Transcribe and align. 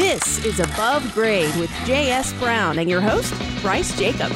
This 0.00 0.42
is 0.46 0.60
Above 0.60 1.12
Grade 1.12 1.54
with 1.56 1.70
J.S. 1.84 2.32
Brown 2.40 2.78
and 2.78 2.88
your 2.88 3.02
host, 3.02 3.34
Bryce 3.60 3.94
Jacob. 3.98 4.30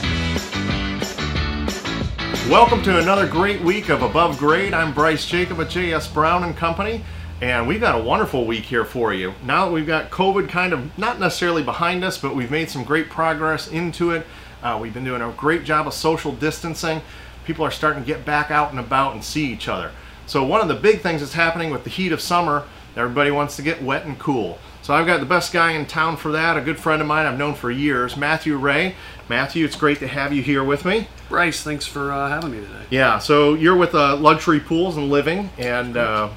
Welcome 2.51 2.83
to 2.83 2.99
another 2.99 3.27
great 3.27 3.63
week 3.63 3.89
of 3.89 4.03
Above 4.03 4.37
Grade. 4.37 4.75
I'm 4.75 4.93
Bryce 4.93 5.25
Jacob 5.25 5.59
at 5.61 5.71
J.S. 5.71 6.07
Brown 6.07 6.45
and 6.45 6.55
Company, 6.55 7.03
and 7.41 7.67
we've 7.67 7.81
got 7.81 7.99
a 7.99 8.05
wonderful 8.05 8.45
week 8.45 8.65
here 8.65 8.85
for 8.85 9.15
you. 9.15 9.33
Now 9.43 9.65
that 9.65 9.73
we've 9.73 9.87
got 9.87 10.11
COVID 10.11 10.51
kind 10.51 10.75
of 10.75 10.99
not 10.99 11.19
necessarily 11.19 11.63
behind 11.63 12.05
us, 12.05 12.19
but 12.19 12.37
we've 12.37 12.51
made 12.51 12.69
some 12.69 12.85
great 12.85 13.09
progress 13.09 13.67
into 13.67 14.11
it. 14.11 14.27
Uh, 14.63 14.79
we've 14.79 14.93
been 14.93 15.03
doing 15.03 15.23
a 15.23 15.33
great 15.33 15.65
job 15.65 15.87
of 15.87 15.95
social 15.95 16.33
distancing. 16.33 17.01
People 17.47 17.65
are 17.65 17.71
starting 17.71 18.03
to 18.03 18.07
get 18.07 18.27
back 18.27 18.51
out 18.51 18.71
and 18.71 18.79
about 18.79 19.15
and 19.15 19.25
see 19.25 19.51
each 19.51 19.67
other. 19.67 19.93
So 20.27 20.45
one 20.45 20.61
of 20.61 20.69
the 20.69 20.75
big 20.75 21.01
things 21.01 21.23
that's 21.23 21.33
happening 21.33 21.71
with 21.71 21.85
the 21.85 21.91
heat 21.91 22.13
of 22.13 22.21
summer, 22.21 22.67
everybody 22.97 23.31
wants 23.31 23.57
to 23.57 23.63
get 23.63 23.83
wet 23.83 24.05
and 24.05 24.19
cool. 24.19 24.59
So 24.85 24.93
I've 24.93 25.07
got 25.07 25.21
the 25.21 25.27
best 25.27 25.51
guy 25.51 25.73
in 25.73 25.87
town 25.87 26.19
for 26.19 26.33
that, 26.33 26.59
a 26.59 26.61
good 26.61 26.79
friend 26.79 27.01
of 27.01 27.09
mine 27.09 27.25
I've 27.25 27.39
known 27.39 27.55
for 27.55 27.71
years, 27.71 28.19
Matthew 28.19 28.59
Ray. 28.59 28.97
Matthew, 29.31 29.65
it's 29.65 29.77
great 29.77 29.99
to 30.01 30.07
have 30.07 30.31
you 30.31 30.43
here 30.43 30.63
with 30.63 30.85
me. 30.85 31.09
Bryce, 31.31 31.63
thanks 31.63 31.87
for 31.87 32.13
uh, 32.13 32.29
having 32.29 32.51
me 32.51 32.61
today. 32.61 32.83
Yeah, 32.91 33.19
so 33.19 33.55
you're 33.55 33.77
with 33.77 33.95
uh, 33.95 34.15
Luxury 34.17 34.61
Pools 34.61 34.99
and 34.99 35.09
Living, 35.09 35.49
and 35.57 35.97
uh, 35.97 36.29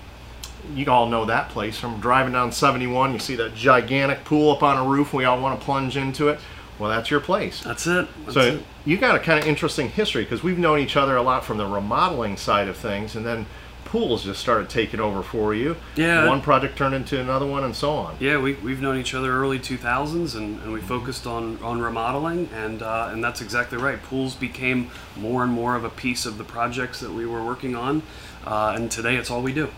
you 0.73 0.89
all 0.89 1.09
know 1.09 1.25
that 1.25 1.49
place 1.49 1.77
from 1.77 1.99
driving 1.99 2.31
down 2.31 2.53
71. 2.53 3.11
You 3.11 3.19
see 3.19 3.35
that 3.35 3.53
gigantic 3.53 4.23
pool 4.23 4.51
up 4.51 4.63
on 4.63 4.77
a 4.77 4.89
roof. 4.89 5.11
We 5.11 5.25
all 5.25 5.41
want 5.41 5.59
to 5.59 5.65
plunge 5.65 5.97
into 5.97 6.29
it. 6.29 6.39
Well, 6.79 6.89
that's 6.89 7.11
your 7.11 7.19
place. 7.19 7.61
That's 7.63 7.85
it. 7.85 8.07
That's 8.21 8.33
so 8.33 8.41
it. 8.41 8.63
you 8.85 8.95
got 8.95 9.17
a 9.17 9.19
kind 9.19 9.39
of 9.41 9.45
interesting 9.45 9.89
history 9.89 10.23
because 10.23 10.41
we've 10.41 10.57
known 10.57 10.79
each 10.79 10.95
other 10.95 11.17
a 11.17 11.21
lot 11.21 11.43
from 11.43 11.57
the 11.57 11.65
remodeling 11.65 12.37
side 12.37 12.69
of 12.69 12.77
things, 12.77 13.13
and 13.13 13.25
then 13.25 13.45
pools 13.87 14.23
just 14.23 14.39
started 14.39 14.69
taking 14.69 14.99
over 14.99 15.23
for 15.23 15.55
you. 15.55 15.75
Yeah. 15.95 16.27
One 16.27 16.41
project 16.41 16.77
turned 16.77 16.93
into 16.93 17.19
another 17.19 17.45
one, 17.45 17.63
and 17.63 17.75
so 17.75 17.91
on. 17.93 18.17
Yeah, 18.19 18.39
we, 18.39 18.53
we've 18.55 18.81
known 18.81 18.97
each 18.97 19.13
other 19.13 19.31
early 19.31 19.59
2000s, 19.59 20.35
and, 20.35 20.61
and 20.61 20.71
we 20.71 20.81
focused 20.81 21.25
on, 21.25 21.57
on 21.63 21.81
remodeling, 21.81 22.49
and 22.53 22.81
uh, 22.81 23.09
and 23.11 23.23
that's 23.23 23.41
exactly 23.41 23.77
right. 23.77 24.01
Pools 24.03 24.35
became 24.35 24.89
more 25.15 25.43
and 25.43 25.51
more 25.51 25.75
of 25.75 25.83
a 25.83 25.89
piece 25.89 26.25
of 26.25 26.37
the 26.37 26.43
projects 26.43 26.99
that 26.99 27.11
we 27.11 27.25
were 27.25 27.43
working 27.43 27.75
on, 27.75 28.03
uh, 28.45 28.73
and 28.75 28.91
today 28.91 29.15
it's 29.15 29.31
all 29.31 29.41
we 29.41 29.53
do. 29.53 29.69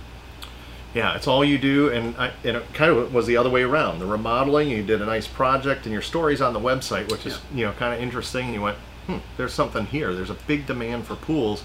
Yeah, 0.94 1.16
it's 1.16 1.28
all 1.28 1.46
you 1.46 1.60
do, 1.60 1.90
and, 1.90 2.16
I, 2.18 2.32
and 2.44 2.58
it 2.58 2.74
kind 2.74 2.92
of 2.92 3.14
was 3.14 3.28
the 3.28 3.38
other 3.38 3.50
way 3.50 3.62
around. 3.62 4.00
The 4.00 4.08
remodeling, 4.08 4.70
you 4.70 4.82
did 4.82 5.04
a 5.04 5.06
nice 5.06 5.28
project, 5.28 5.86
and 5.86 5.94
your 5.94 6.02
story's 6.02 6.42
on 6.42 6.54
the 6.54 6.60
website, 6.60 7.12
which 7.12 7.28
is 7.28 7.40
you 7.54 7.66
know 7.66 7.74
kind 7.74 7.94
of 7.94 8.02
interesting. 8.02 8.54
You 8.54 8.64
went, 8.64 8.78
hmm, 9.06 9.18
there's 9.38 9.54
something 9.54 9.86
here. 9.86 10.16
There's 10.16 10.32
a 10.32 10.38
big 10.48 10.66
demand 10.66 11.06
for 11.06 11.16
pools. 11.16 11.64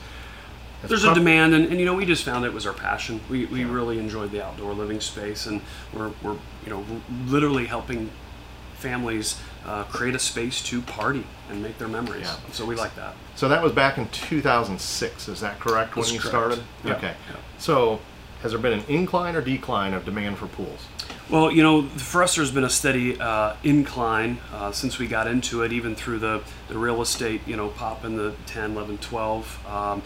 There's 0.89 1.05
a 1.05 1.15
demand, 1.15 1.55
and, 1.55 1.67
and 1.67 1.79
you 1.79 1.87
know, 1.87 1.95
we 1.95 2.05
just 2.07 2.25
found 2.25 2.45
it 2.45 2.53
was 2.53 2.67
our 2.67 2.73
passion. 2.73 3.21
We, 3.29 3.47
we 3.47 3.65
really 3.65 3.99
enjoyed 3.99 4.31
the 4.31 4.45
outdoor 4.45 4.73
living 4.75 5.01
space, 5.01 5.47
and 5.47 5.61
we're, 5.93 6.11
we're 6.23 6.37
you 6.65 6.71
know 6.71 6.85
we're 6.89 7.01
literally 7.27 7.67
helping 7.67 8.11
families 8.75 9.41
uh, 9.65 9.85
create 9.85 10.15
a 10.15 10.19
space 10.19 10.63
to 10.63 10.83
party 10.83 11.25
and 11.49 11.63
make 11.63 11.79
their 11.79 11.89
memories. 11.89 12.25
Yeah. 12.27 12.37
So 12.53 12.67
we 12.67 12.75
like 12.75 12.95
that. 12.97 13.15
So 13.35 13.49
that 13.49 13.63
was 13.63 13.73
back 13.73 13.97
in 13.97 14.09
2006. 14.09 15.29
Is 15.29 15.41
that 15.41 15.59
correct? 15.59 15.95
That's 15.95 16.09
when 16.09 16.15
you 16.15 16.21
correct. 16.21 16.31
started? 16.31 16.63
Yeah, 16.85 16.97
Okay. 16.97 17.15
yeah. 17.31 17.37
So 17.59 18.01
has 18.43 18.53
there 18.53 18.61
been 18.61 18.75
an 18.75 18.85
incline 18.89 19.37
or 19.37 19.41
decline 19.41 19.95
of 19.95 20.05
demand 20.05 20.37
for 20.37 20.47
pools? 20.49 20.87
Well, 21.31 21.51
you 21.51 21.63
know, 21.63 21.83
for 21.89 22.23
us, 22.23 22.37
there's 22.37 22.51
been 22.51 22.65
a 22.65 22.69
steady 22.71 23.19
uh, 23.19 23.55
incline 23.65 24.39
uh, 24.53 24.73
since 24.73 24.99
we 24.99 25.07
got 25.07 25.27
into 25.27 25.63
it, 25.63 25.73
even 25.73 25.95
through 25.95 26.19
the, 26.19 26.43
the 26.69 26.77
real 26.77 27.01
estate, 27.01 27.41
you 27.47 27.57
know, 27.57 27.69
pop 27.69 28.05
in 28.05 28.17
the 28.17 28.35
10, 28.45 28.73
11, 28.73 28.99
12, 28.99 29.67
um, 29.67 30.03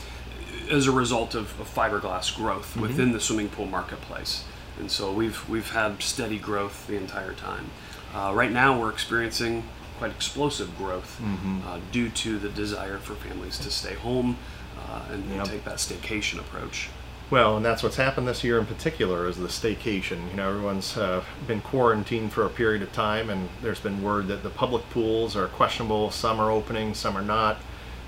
as 0.70 0.86
a 0.86 0.92
result 0.92 1.34
of, 1.34 1.58
of 1.60 1.72
fiberglass 1.72 2.34
growth 2.34 2.76
within 2.76 3.12
the 3.12 3.20
swimming 3.20 3.48
pool 3.48 3.66
marketplace. 3.66 4.44
And 4.78 4.90
so 4.90 5.12
we've, 5.12 5.48
we've 5.48 5.70
had 5.70 6.02
steady 6.02 6.38
growth 6.38 6.86
the 6.86 6.96
entire 6.96 7.32
time. 7.34 7.70
Uh, 8.14 8.32
right 8.34 8.52
now, 8.52 8.78
we're 8.78 8.90
experiencing 8.90 9.64
quite 9.98 10.12
explosive 10.12 10.76
growth 10.78 11.20
uh, 11.66 11.80
due 11.92 12.08
to 12.10 12.38
the 12.38 12.48
desire 12.48 12.98
for 12.98 13.14
families 13.14 13.58
to 13.58 13.70
stay 13.70 13.94
home 13.94 14.36
uh, 14.78 15.02
and, 15.10 15.24
and 15.24 15.34
Yep. 15.36 15.46
take 15.48 15.64
that 15.64 15.76
staycation 15.76 16.38
approach. 16.38 16.88
Well, 17.30 17.56
and 17.58 17.66
that's 17.66 17.82
what's 17.82 17.96
happened 17.96 18.26
this 18.26 18.42
year 18.42 18.58
in 18.58 18.64
particular 18.64 19.28
is 19.28 19.36
the 19.36 19.48
staycation. 19.48 20.30
You 20.30 20.36
know, 20.36 20.48
everyone's 20.48 20.96
uh, 20.96 21.22
been 21.46 21.60
quarantined 21.60 22.32
for 22.32 22.46
a 22.46 22.48
period 22.48 22.80
of 22.82 22.90
time, 22.92 23.28
and 23.28 23.50
there's 23.60 23.80
been 23.80 24.02
word 24.02 24.28
that 24.28 24.42
the 24.42 24.48
public 24.48 24.88
pools 24.90 25.36
are 25.36 25.48
questionable. 25.48 26.10
Some 26.10 26.40
are 26.40 26.50
opening, 26.50 26.94
some 26.94 27.16
are 27.18 27.22
not. 27.22 27.58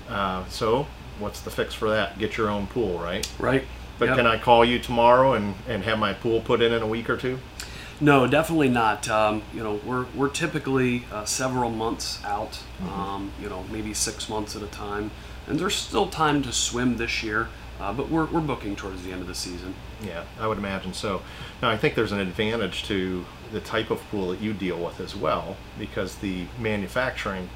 Uh, 0.09 0.45
so, 0.49 0.87
what's 1.21 1.41
the 1.41 1.51
fix 1.51 1.73
for 1.73 1.89
that? 1.89 2.17
Get 2.19 2.37
your 2.37 2.49
own 2.49 2.67
pool, 2.67 2.99
right? 2.99 3.27
Right? 3.39 3.65
But 3.99 4.09
Yep. 4.09 4.17
can 4.17 4.27
I 4.27 4.37
call 4.37 4.65
you 4.65 4.79
tomorrow 4.79 5.33
and, 5.33 5.53
and 5.67 5.83
have 5.83 5.99
my 5.99 6.13
pool 6.13 6.41
put 6.41 6.61
in 6.61 6.73
in 6.73 6.81
a 6.81 6.87
week 6.87 7.09
or 7.09 7.17
two? 7.17 7.39
No, 7.99 8.25
definitely 8.25 8.69
not. 8.69 9.07
Um, 9.07 9.43
you 9.53 9.61
know, 9.63 9.79
we're, 9.85 10.05
we're 10.15 10.29
typically 10.29 11.05
uh, 11.11 11.23
several 11.25 11.69
months 11.69 12.19
out, 12.25 12.59
um, 12.91 13.31
you 13.39 13.47
know, 13.47 13.63
maybe 13.71 13.93
six 13.93 14.27
months 14.27 14.55
at 14.55 14.63
a 14.63 14.67
time. 14.67 15.11
And 15.47 15.59
there's 15.59 15.75
still 15.75 16.07
time 16.07 16.41
to 16.43 16.51
swim 16.51 16.97
this 16.97 17.21
year, 17.21 17.49
uh, 17.79 17.93
but 17.93 18.09
we're, 18.09 18.25
we're 18.25 18.41
booking 18.41 18.75
towards 18.75 19.03
the 19.03 19.11
end 19.11 19.21
of 19.21 19.27
the 19.27 19.35
season. 19.35 19.75
Yeah, 20.01 20.23
I 20.39 20.47
would 20.47 20.57
imagine 20.57 20.93
so. 20.93 21.21
Now, 21.61 21.69
I 21.69 21.77
think 21.77 21.93
there's 21.93 22.11
an 22.11 22.19
advantage 22.19 22.83
to 22.85 23.23
the 23.51 23.59
type 23.59 23.91
of 23.91 23.99
pool 24.09 24.29
that 24.29 24.41
you 24.41 24.53
deal 24.53 24.83
with 24.83 24.99
as 24.99 25.15
well, 25.15 25.57
because 25.77 26.15
the 26.15 26.45
manufacturing 26.57 27.49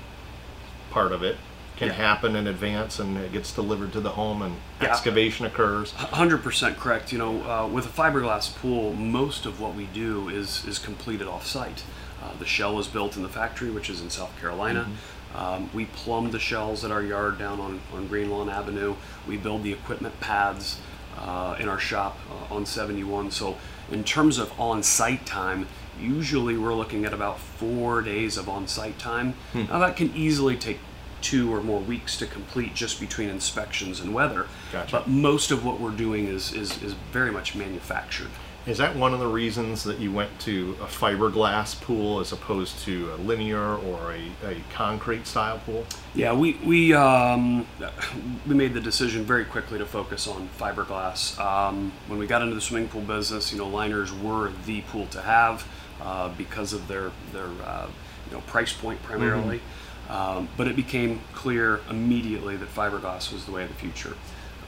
part 0.91 1.11
of 1.11 1.23
it 1.23 1.37
can 1.77 1.87
Yeah. 1.89 1.93
happen 1.95 2.35
in 2.35 2.47
advance 2.47 2.99
and 2.99 3.17
it 3.17 3.33
gets 3.33 3.51
delivered 3.51 3.91
to 3.93 3.99
the 4.01 4.11
home 4.11 4.41
and 4.41 4.55
Yeah. 4.81 4.89
excavation 4.89 5.45
occurs. 5.45 5.93
100% 6.11 6.77
correct. 6.79 7.11
You 7.11 7.17
know, 7.17 7.41
uh, 7.49 7.67
with 7.67 7.85
a 7.85 7.89
fiberglass 7.89 8.53
pool, 8.55 8.93
most 8.93 9.45
of 9.45 9.59
what 9.59 9.75
we 9.75 9.85
do 9.85 10.29
is, 10.29 10.63
is 10.65 10.79
completed 10.79 11.27
off 11.27 11.45
site. 11.45 11.83
Uh, 12.23 12.29
the 12.39 12.45
shell 12.45 12.79
is 12.79 12.87
built 12.87 13.15
in 13.17 13.23
the 13.23 13.29
factory, 13.29 13.69
which 13.69 13.89
is 13.89 14.01
in 14.01 14.09
South 14.09 14.31
Carolina. 14.39 14.87
Um, 15.35 15.69
we 15.73 15.85
plumb 15.85 16.31
the 16.31 16.39
shells 16.39 16.85
at 16.85 16.91
our 16.91 17.03
yard 17.03 17.37
down 17.37 17.59
on, 17.59 17.81
on 17.93 18.07
Green 18.07 18.29
Lawn 18.29 18.49
Avenue. 18.49 18.95
We 19.27 19.35
build 19.35 19.63
the 19.63 19.73
equipment 19.73 20.19
pads 20.21 20.77
uh, 21.19 21.55
in 21.59 21.67
our 21.67 21.79
shop 21.79 22.17
uh, 22.49 22.53
on 22.55 22.65
71. 22.65 23.31
So, 23.31 23.57
in 23.91 24.03
terms 24.05 24.37
of 24.37 24.57
on 24.59 24.81
site 24.81 25.25
time, 25.25 25.67
usually 25.99 26.57
we're 26.57 26.73
looking 26.73 27.03
at 27.05 27.13
about 27.13 27.39
four 27.39 28.01
days 28.01 28.37
of 28.37 28.47
on 28.49 28.67
site 28.67 28.97
time. 28.97 29.33
Now, 29.53 29.79
that 29.79 29.95
can 29.97 30.13
easily 30.15 30.55
take 30.57 30.79
two 31.25 31.51
or 31.51 31.59
more 31.59 31.79
weeks 31.79 32.15
to 32.17 32.27
complete 32.27 32.75
just 32.75 32.99
between 32.99 33.29
inspections 33.29 33.99
and 33.99 34.13
weather. 34.13 34.45
Gotcha. 34.71 34.97
But 34.97 35.07
most 35.07 35.49
of 35.49 35.65
what 35.65 35.79
we're 35.79 35.89
doing 35.89 36.27
is, 36.27 36.53
is, 36.53 36.81
is 36.83 36.93
very 37.11 37.31
much 37.31 37.55
manufactured. 37.55 38.29
Is 38.67 38.77
that 38.77 38.95
one 38.95 39.13
of 39.13 39.19
the 39.19 39.27
reasons 39.27 39.83
that 39.83 39.99
you 39.99 40.11
went 40.11 40.39
to 40.41 40.75
a 40.81 40.85
fiberglass 40.85 41.79
pool 41.79 42.19
as 42.19 42.31
opposed 42.31 42.79
to 42.79 43.13
a 43.13 43.17
liner 43.17 43.75
or 43.75 44.13
a, 44.13 44.31
a 44.43 44.57
concrete 44.71 45.25
style 45.25 45.59
pool? 45.65 45.85
Yeah, 46.15 46.33
we 46.33 46.53
we 46.65 46.91
um, 46.93 47.67
we 48.47 48.55
made 48.55 48.73
the 48.73 48.81
decision 48.81 49.23
very 49.23 49.45
quickly 49.45 49.77
to 49.77 49.85
focus 49.85 50.27
on 50.27 50.49
fiberglass. 50.59 51.39
Um, 51.39 51.91
when 52.07 52.17
we 52.17 52.25
got 52.25 52.41
into 52.41 52.55
the 52.55 52.61
swimming 52.61 52.89
pool 52.89 53.01
business, 53.01 53.51
you 53.51 53.59
know, 53.59 53.67
liners 53.67 54.11
were 54.11 54.51
the 54.65 54.81
pool 54.81 55.05
to 55.07 55.21
have 55.21 55.67
uh, 56.01 56.29
because 56.29 56.73
of 56.73 56.87
their 56.87 57.11
their 57.33 57.49
uh, 57.63 57.87
you 58.27 58.31
know 58.31 58.41
price 58.41 58.73
point 58.73 59.01
primarily. 59.03 59.61
Um, 60.09 60.49
but 60.55 60.67
it 60.67 60.75
became 60.75 61.21
clear 61.33 61.81
immediately 61.89 62.55
that 62.57 62.73
fiberglass 62.73 63.31
was 63.33 63.45
the 63.45 63.51
way 63.51 63.63
of 63.63 63.69
the 63.69 63.75
future. 63.75 64.15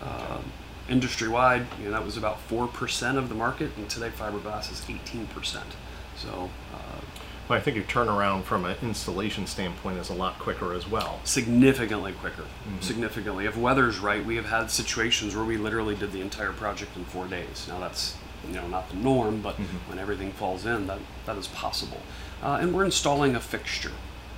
Um, 0.02 0.52
industry 0.90 1.28
wide, 1.28 1.68
you 1.80 1.86
know, 1.86 1.92
that 1.92 2.04
was 2.06 2.18
about 2.18 2.40
four 2.42 2.68
percent 2.68 3.18
of 3.18 3.30
the 3.30 3.36
market, 3.36 3.72
and 3.78 3.90
today 3.90 4.10
fiberglass 4.10 4.72
is 4.72 4.84
eighteen 4.90 5.28
percent. 5.28 5.76
So. 6.18 6.50
Uh, 6.74 7.02
Well, 7.50 7.58
I 7.58 7.62
think 7.62 7.78
your 7.78 7.86
turnaround 7.86 8.44
from 8.44 8.66
an 8.66 8.76
installation 8.82 9.48
standpoint 9.48 10.00
is 10.00 10.10
a 10.10 10.14
lot 10.14 10.38
quicker 10.38 10.74
as 10.74 10.86
well. 10.86 11.22
significantly 11.24 12.12
quicker. 12.12 12.44
Significantly. 12.82 13.46
If 13.46 13.56
weather's 13.56 14.00
right, 14.00 14.26
we 14.26 14.36
have 14.36 14.48
had 14.48 14.70
situations 14.70 15.34
where 15.34 15.46
we 15.46 15.56
literally 15.56 15.96
did 15.96 16.12
the 16.12 16.20
entire 16.22 16.52
project 16.52 16.98
in 16.98 17.06
four 17.06 17.26
days. 17.28 17.66
Now 17.70 17.80
that's 17.80 18.16
you 18.48 18.54
know 18.54 18.68
not 18.68 18.90
the 18.90 18.96
norm, 18.98 19.42
but 19.42 19.56
when 19.88 19.98
everything 20.00 20.32
falls 20.34 20.66
in, 20.66 20.88
that 20.88 21.00
that 21.26 21.38
is 21.38 21.48
possible. 21.48 22.02
Uh, 22.44 22.58
and 22.62 22.74
we're 22.74 22.86
installing 22.86 23.36
a 23.36 23.40
fixture. 23.40 23.94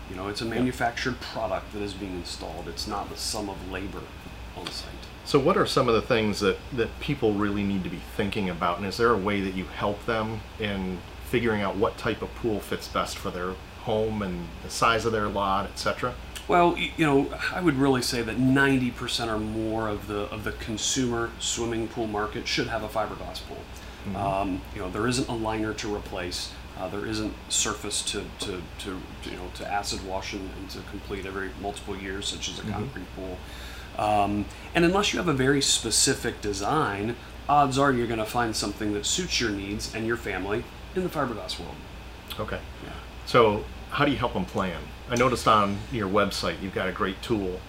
You 0.09 0.15
know, 0.15 0.27
it's 0.27 0.41
a 0.41 0.45
manufactured 0.45 1.19
product 1.19 1.73
that 1.73 1.81
is 1.81 1.93
being 1.93 2.15
installed. 2.15 2.67
It's 2.67 2.87
not 2.87 3.09
the 3.09 3.17
sum 3.17 3.49
of 3.49 3.71
labor 3.71 4.01
on 4.57 4.65
site. 4.67 4.89
So, 5.25 5.37
what 5.37 5.57
are 5.57 5.65
some 5.65 5.87
of 5.87 5.93
the 5.93 6.01
things 6.01 6.39
that, 6.39 6.57
that 6.73 6.99
people 6.99 7.33
really 7.33 7.63
need 7.63 7.83
to 7.83 7.89
be 7.89 8.01
thinking 8.17 8.49
about? 8.49 8.77
And 8.77 8.87
is 8.87 8.97
there 8.97 9.11
a 9.11 9.17
way 9.17 9.41
that 9.41 9.53
you 9.53 9.65
help 9.65 10.03
them 10.05 10.41
in 10.59 10.97
figuring 11.25 11.61
out 11.61 11.75
what 11.75 11.97
type 11.97 12.23
of 12.23 12.33
pool 12.35 12.59
fits 12.59 12.87
best 12.87 13.17
for 13.17 13.29
their 13.29 13.53
home 13.81 14.23
and 14.23 14.47
the 14.63 14.69
size 14.69 15.05
of 15.05 15.11
their 15.11 15.27
lot, 15.27 15.67
etc.? 15.67 16.15
Well, 16.47 16.75
you 16.75 17.05
know, 17.05 17.31
I 17.53 17.61
would 17.61 17.75
really 17.75 18.01
say 18.01 18.23
that 18.23 18.37
90% 18.37 19.27
or 19.27 19.37
more 19.37 19.87
of 19.87 20.07
the 20.07 20.21
of 20.31 20.43
the 20.43 20.53
consumer 20.53 21.29
swimming 21.37 21.87
pool 21.87 22.07
market 22.07 22.47
should 22.47 22.67
have 22.67 22.81
a 22.81 22.87
fiberglass 22.87 23.41
pool. 23.47 24.15
Um, 24.15 24.61
you 24.73 24.81
know, 24.81 24.89
there 24.89 25.07
isn't 25.07 25.27
a 25.27 25.35
liner 25.35 25.73
to 25.75 25.95
replace. 25.95 26.51
Uh, 26.79 26.87
there 26.87 27.05
isn't 27.05 27.33
surface 27.49 28.01
to, 28.01 28.23
to, 28.39 28.61
to, 28.77 29.01
you 29.23 29.35
know 29.35 29.49
to 29.53 29.69
acid 29.69 30.05
wash 30.07 30.33
and, 30.33 30.49
and 30.57 30.69
to 30.69 30.79
complete 30.89 31.25
every 31.25 31.49
multiple 31.61 31.97
years, 31.97 32.27
such 32.27 32.49
as 32.49 32.59
a 32.59 32.63
concrete 32.63 33.05
pool. 33.15 33.37
Um, 33.97 34.45
and 34.73 34.85
unless 34.85 35.11
you 35.11 35.19
have 35.19 35.27
a 35.27 35.33
very 35.33 35.61
specific 35.61 36.39
design, 36.39 37.17
odds 37.49 37.77
are 37.77 37.91
you're 37.91 38.07
going 38.07 38.19
to 38.19 38.25
find 38.25 38.55
something 38.55 38.93
that 38.93 39.05
suits 39.05 39.41
your 39.41 39.49
needs 39.49 39.93
and 39.93 40.07
your 40.07 40.15
family 40.15 40.63
in 40.95 41.03
the 41.03 41.09
fiberglass 41.09 41.59
world. 41.59 41.75
Okay. 42.39 42.59
Yeah. 42.83 42.91
So, 43.25 43.65
how 43.89 44.05
do 44.05 44.11
you 44.11 44.17
help 44.17 44.33
them 44.33 44.45
plan? 44.45 44.81
I 45.09 45.15
noticed 45.15 45.47
on 45.47 45.79
your 45.91 46.07
website 46.07 46.61
you've 46.61 46.75
got 46.75 46.87
a 46.87 46.91
great 46.91 47.21
tool 47.21 47.59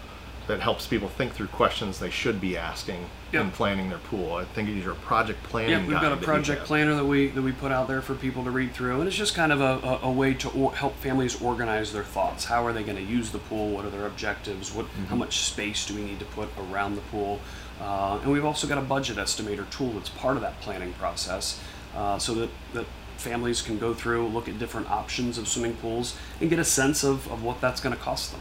that 0.46 0.60
helps 0.60 0.86
people 0.86 1.08
think 1.08 1.32
through 1.32 1.46
questions 1.48 1.98
they 2.00 2.10
should 2.10 2.40
be 2.40 2.56
asking 2.56 3.06
Yep. 3.32 3.44
in 3.44 3.50
planning 3.52 3.88
their 3.90 3.98
pool. 3.98 4.34
I 4.34 4.44
think 4.44 4.68
it's 4.68 4.84
your 4.84 4.96
project 4.96 5.40
planning. 5.44 5.70
Yeah, 5.70 5.86
we've 5.86 6.00
got 6.00 6.10
a 6.12 6.16
project 6.16 6.64
planner 6.64 6.96
that 6.96 7.04
we 7.04 7.28
that 7.28 7.42
we 7.42 7.52
put 7.52 7.70
out 7.70 7.86
there 7.86 8.02
for 8.02 8.16
people 8.16 8.42
to 8.42 8.50
read 8.50 8.72
through, 8.74 8.98
and 8.98 9.06
it's 9.06 9.16
just 9.16 9.36
kind 9.36 9.52
of 9.52 9.60
a, 9.60 9.86
a, 9.86 10.08
a 10.08 10.10
way 10.10 10.34
to 10.34 10.48
or, 10.50 10.74
help 10.74 10.96
families 10.96 11.40
organize 11.40 11.92
their 11.92 12.02
thoughts. 12.02 12.44
How 12.46 12.66
are 12.66 12.72
they 12.72 12.82
going 12.82 12.96
to 12.96 13.04
use 13.04 13.30
the 13.30 13.38
pool? 13.38 13.70
What 13.70 13.84
are 13.84 13.90
their 13.90 14.06
objectives? 14.06 14.74
What 14.74 14.86
Mm-hmm. 14.86 15.04
how 15.04 15.14
much 15.16 15.38
space 15.42 15.86
do 15.86 15.94
we 15.94 16.02
need 16.02 16.18
to 16.18 16.24
put 16.24 16.48
around 16.58 16.96
the 16.96 17.02
pool? 17.02 17.38
Uh, 17.80 18.18
and 18.22 18.32
we've 18.32 18.44
also 18.44 18.66
got 18.66 18.78
a 18.78 18.82
budget 18.82 19.16
estimator 19.16 19.68
tool 19.70 19.92
that's 19.92 20.08
part 20.08 20.34
of 20.36 20.42
that 20.42 20.60
planning 20.60 20.92
process, 20.94 21.60
uh, 21.94 22.18
so 22.18 22.34
that 22.34 22.50
that 22.74 22.86
families 23.16 23.62
can 23.62 23.78
go 23.78 23.94
through, 23.94 24.26
look 24.28 24.48
at 24.48 24.58
different 24.58 24.90
options 24.90 25.38
of 25.38 25.46
swimming 25.46 25.74
pools, 25.76 26.16
and 26.40 26.50
get 26.50 26.58
a 26.58 26.64
sense 26.64 27.04
of, 27.04 27.30
of 27.30 27.44
what 27.44 27.60
that's 27.60 27.80
going 27.80 27.94
to 27.94 28.02
cost 28.02 28.32
them. 28.32 28.40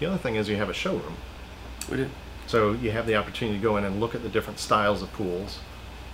The 0.00 0.06
other 0.06 0.18
thing 0.18 0.34
is 0.36 0.48
you 0.48 0.56
have 0.56 0.70
a 0.70 0.74
showroom. 0.74 1.14
We 1.90 1.98
do. 1.98 2.10
So 2.46 2.72
you 2.72 2.90
have 2.90 3.06
the 3.06 3.14
opportunity 3.16 3.58
to 3.58 3.62
go 3.62 3.76
in 3.76 3.84
and 3.84 4.00
look 4.00 4.14
at 4.14 4.22
the 4.22 4.28
different 4.28 4.58
styles 4.58 5.02
of 5.02 5.12
pools 5.12 5.58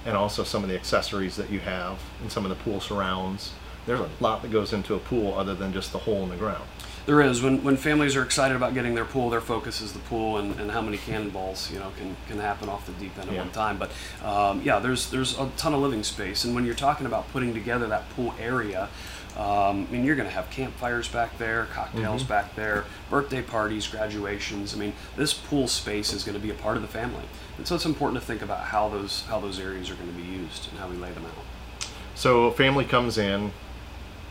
and 0.05 0.17
also 0.17 0.44
some 0.44 0.62
of 0.62 0.69
the 0.69 0.75
accessories 0.77 1.37
that 1.37 1.50
you 1.50 1.61
have 1.61 1.99
and 2.21 2.31
some 2.31 2.44
of 2.44 2.50
the 2.50 2.56
pool 2.62 2.81
surrounds. 2.81 3.53
There's 3.87 4.00
a 4.00 4.11
lot 4.21 4.43
that 4.43 4.50
goes 4.50 4.73
into 4.73 4.94
a 4.94 4.99
pool 4.99 5.35
other 5.38 5.55
than 5.55 5.73
just 5.73 5.93
the 5.93 5.99
hole 5.99 6.25
in 6.25 6.29
the 6.29 6.37
ground. 6.37 6.65
There 7.06 7.21
is. 7.23 7.41
When, 7.41 7.62
when 7.62 7.77
families 7.77 8.17
are 8.17 8.23
excited 8.25 8.56
about 8.56 8.75
getting 8.75 8.97
their 8.97 9.05
pool, 9.05 9.31
their 9.31 9.41
focus 9.41 9.81
is 9.81 9.93
the 9.93 10.00
pool 10.00 10.39
and, 10.39 10.59
and 10.59 10.73
how 10.73 10.81
many 10.81 10.99
cannonballs 10.99 11.71
you 11.71 11.79
know 11.79 11.93
can, 11.97 12.17
can 12.27 12.39
happen 12.41 12.69
off 12.69 12.85
the 12.85 12.93
deep 12.94 13.17
end 13.17 13.29
at 13.29 13.35
Yeah. 13.37 13.43
one 13.43 13.53
time. 13.53 13.79
But 13.79 13.93
um, 14.25 14.61
yeah, 14.65 14.81
there's 14.81 15.09
there's 15.11 15.39
a 15.39 15.49
ton 15.56 15.73
of 15.73 15.81
living 15.81 16.03
space, 16.03 16.44
and 16.44 16.53
when 16.53 16.67
you're 16.67 16.75
talking 16.75 17.06
about 17.06 17.31
putting 17.31 17.55
together 17.55 17.87
that 17.87 18.11
pool 18.11 18.35
area, 18.41 18.89
um, 19.37 19.87
I 19.88 19.93
mean 19.93 20.05
you're 20.05 20.17
going 20.17 20.29
to 20.29 20.35
have 20.35 20.49
campfires 20.50 21.09
back 21.09 21.37
there, 21.38 21.67
cocktails 21.67 22.23
Mm-hmm. 22.23 22.29
back 22.29 22.55
there, 22.56 22.85
birthday 23.11 23.43
parties, 23.43 23.87
graduations. 23.87 24.75
I 24.75 24.79
mean 24.79 24.93
this 25.17 25.35
pool 25.35 25.69
space 25.69 26.12
is 26.12 26.25
going 26.25 26.35
to 26.37 26.43
be 26.43 26.50
a 26.50 26.55
part 26.55 26.77
of 26.77 26.83
the 26.83 26.88
family, 26.88 27.25
and 27.59 27.67
so 27.67 27.75
it's 27.75 27.85
important 27.87 28.21
to 28.21 28.27
think 28.27 28.43
about 28.43 28.61
how 28.61 28.88
those 28.88 29.25
how 29.29 29.41
those 29.41 29.59
areas 29.61 29.91
are 29.91 29.94
going 29.94 30.09
to 30.09 30.17
be 30.17 30.23
used 30.27 30.69
and 30.71 30.79
how 30.79 30.88
we 30.88 30.97
lay 30.97 31.12
them 31.12 31.25
out. 31.27 31.88
So 32.15 32.44
a 32.47 32.53
family 32.53 32.85
comes 32.85 33.19
in 33.19 33.53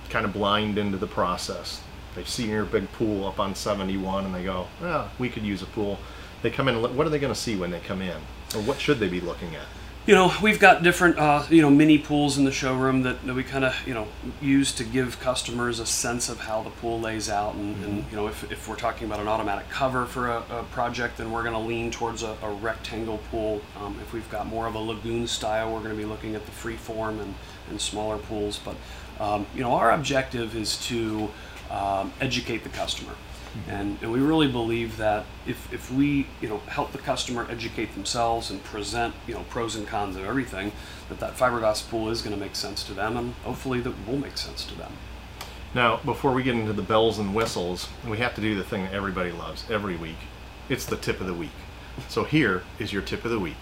kind 0.10 0.26
of 0.26 0.34
blind 0.34 0.78
into 0.78 0.98
the 0.98 1.08
process. 1.08 1.82
They 2.16 2.24
see 2.24 2.48
your 2.50 2.64
big 2.66 2.92
pool 2.94 3.28
up 3.28 3.40
on 3.40 3.54
71 3.56 4.26
and 4.26 4.34
they 4.34 4.44
go, 4.44 4.68
well, 4.82 5.12
we 5.20 5.30
could 5.30 5.44
use 5.44 5.62
a 5.62 5.66
pool. 5.66 6.00
They 6.42 6.50
come 6.50 6.68
in 6.68 6.82
what 6.96 7.06
are 7.06 7.10
they 7.10 7.20
going 7.20 7.34
to 7.34 7.40
see 7.40 7.56
when 7.56 7.72
they 7.72 7.80
come 7.82 8.02
in? 8.02 8.18
Or 8.56 8.62
what 8.62 8.80
should 8.80 9.00
they 9.00 9.10
be 9.10 9.20
looking 9.20 9.54
at? 9.56 9.66
You 10.08 10.14
know, 10.14 10.32
we've 10.40 10.60
got 10.60 10.84
different, 10.84 11.18
uh, 11.18 11.48
you 11.50 11.64
know, 11.64 11.72
mini 11.72 11.98
pools 11.98 12.38
in 12.38 12.46
the 12.46 12.52
showroom 12.52 13.02
that, 13.02 13.26
that 13.26 13.34
we 13.34 13.44
kind 13.44 13.66
of, 13.66 13.76
you 13.88 13.96
know, 13.96 14.08
use 14.40 14.72
to 14.74 14.84
give 14.84 15.20
customers 15.20 15.80
a 15.80 15.86
sense 15.88 16.30
of 16.30 16.40
how 16.40 16.62
the 16.62 16.70
pool 16.70 17.00
lays 17.00 17.28
out. 17.28 17.56
And, 17.56 17.84
and 17.84 18.06
you 18.12 18.16
know, 18.16 18.28
if, 18.28 18.52
if 18.52 18.68
we're 18.68 18.76
talking 18.76 19.08
about 19.08 19.20
an 19.20 19.28
automatic 19.28 19.68
cover 19.70 20.06
for 20.06 20.28
a, 20.28 20.44
a 20.52 20.64
project, 20.70 21.18
then 21.18 21.32
we're 21.32 21.42
going 21.42 21.56
to 21.56 21.60
lean 21.60 21.90
towards 21.90 22.22
a, 22.22 22.38
a 22.44 22.52
rectangle 22.52 23.18
pool. 23.32 23.64
Um, 23.78 23.98
if 24.00 24.14
we've 24.14 24.30
got 24.30 24.46
more 24.46 24.68
of 24.68 24.76
a 24.76 24.80
lagoon 24.80 25.26
style, 25.26 25.74
we're 25.74 25.80
going 25.80 25.96
to 25.96 25.98
be 25.98 26.06
looking 26.06 26.36
at 26.36 26.46
the 26.46 26.52
free 26.52 26.78
form 26.78 27.20
and, 27.20 27.34
and 27.72 27.82
smaller 27.82 28.20
pools. 28.20 28.60
But, 28.60 28.76
um, 29.20 29.48
you 29.56 29.62
know, 29.62 29.72
our 29.72 29.90
objective 29.90 30.56
is 30.56 30.78
to 30.86 31.32
um, 31.72 32.14
educate 32.22 32.64
the 32.64 32.70
customer. 32.70 33.16
And, 33.68 33.98
and 34.02 34.12
we 34.12 34.20
really 34.20 34.48
believe 34.48 34.98
that 34.98 35.26
if, 35.48 35.72
if 35.74 35.92
we 35.92 36.28
you 36.42 36.50
know 36.50 36.58
help 36.68 36.92
the 36.92 36.98
customer 36.98 37.48
educate 37.50 37.94
themselves 37.94 38.52
and 38.52 38.64
present 38.64 39.16
you 39.28 39.34
know 39.34 39.44
pros 39.50 39.76
and 39.76 39.88
cons 39.88 40.16
of 40.16 40.26
everything, 40.26 40.72
that 41.10 41.20
that 41.20 41.36
fiberglass 41.36 41.88
pool 41.88 42.10
is 42.10 42.22
going 42.22 42.36
to 42.36 42.40
make 42.40 42.56
sense 42.56 42.84
to 42.84 42.94
them, 42.94 43.18
and 43.18 43.34
hopefully 43.44 43.80
that 43.82 43.94
will 44.08 44.18
make 44.18 44.38
sense 44.38 44.66
to 44.66 44.76
them. 44.76 44.92
Now, 45.74 45.98
before 46.06 46.32
we 46.32 46.44
get 46.44 46.56
into 46.56 46.74
the 46.74 46.82
bells 46.82 47.20
and 47.20 47.36
whistles, 47.36 47.90
we 48.08 48.18
have 48.20 48.34
to 48.36 48.42
do 48.42 48.56
the 48.56 48.64
thing 48.64 48.84
that 48.84 48.94
everybody 48.94 49.32
loves 49.32 49.70
every 49.70 49.98
week. 49.98 50.16
It's 50.70 50.86
the 50.86 50.96
tip 50.96 51.20
of 51.20 51.28
the 51.28 51.34
week. 51.34 51.52
So 52.08 52.24
here 52.24 52.64
is 52.80 52.94
your 52.94 53.02
tip 53.02 53.26
of 53.26 53.32
the 53.32 53.40
week. 53.40 53.58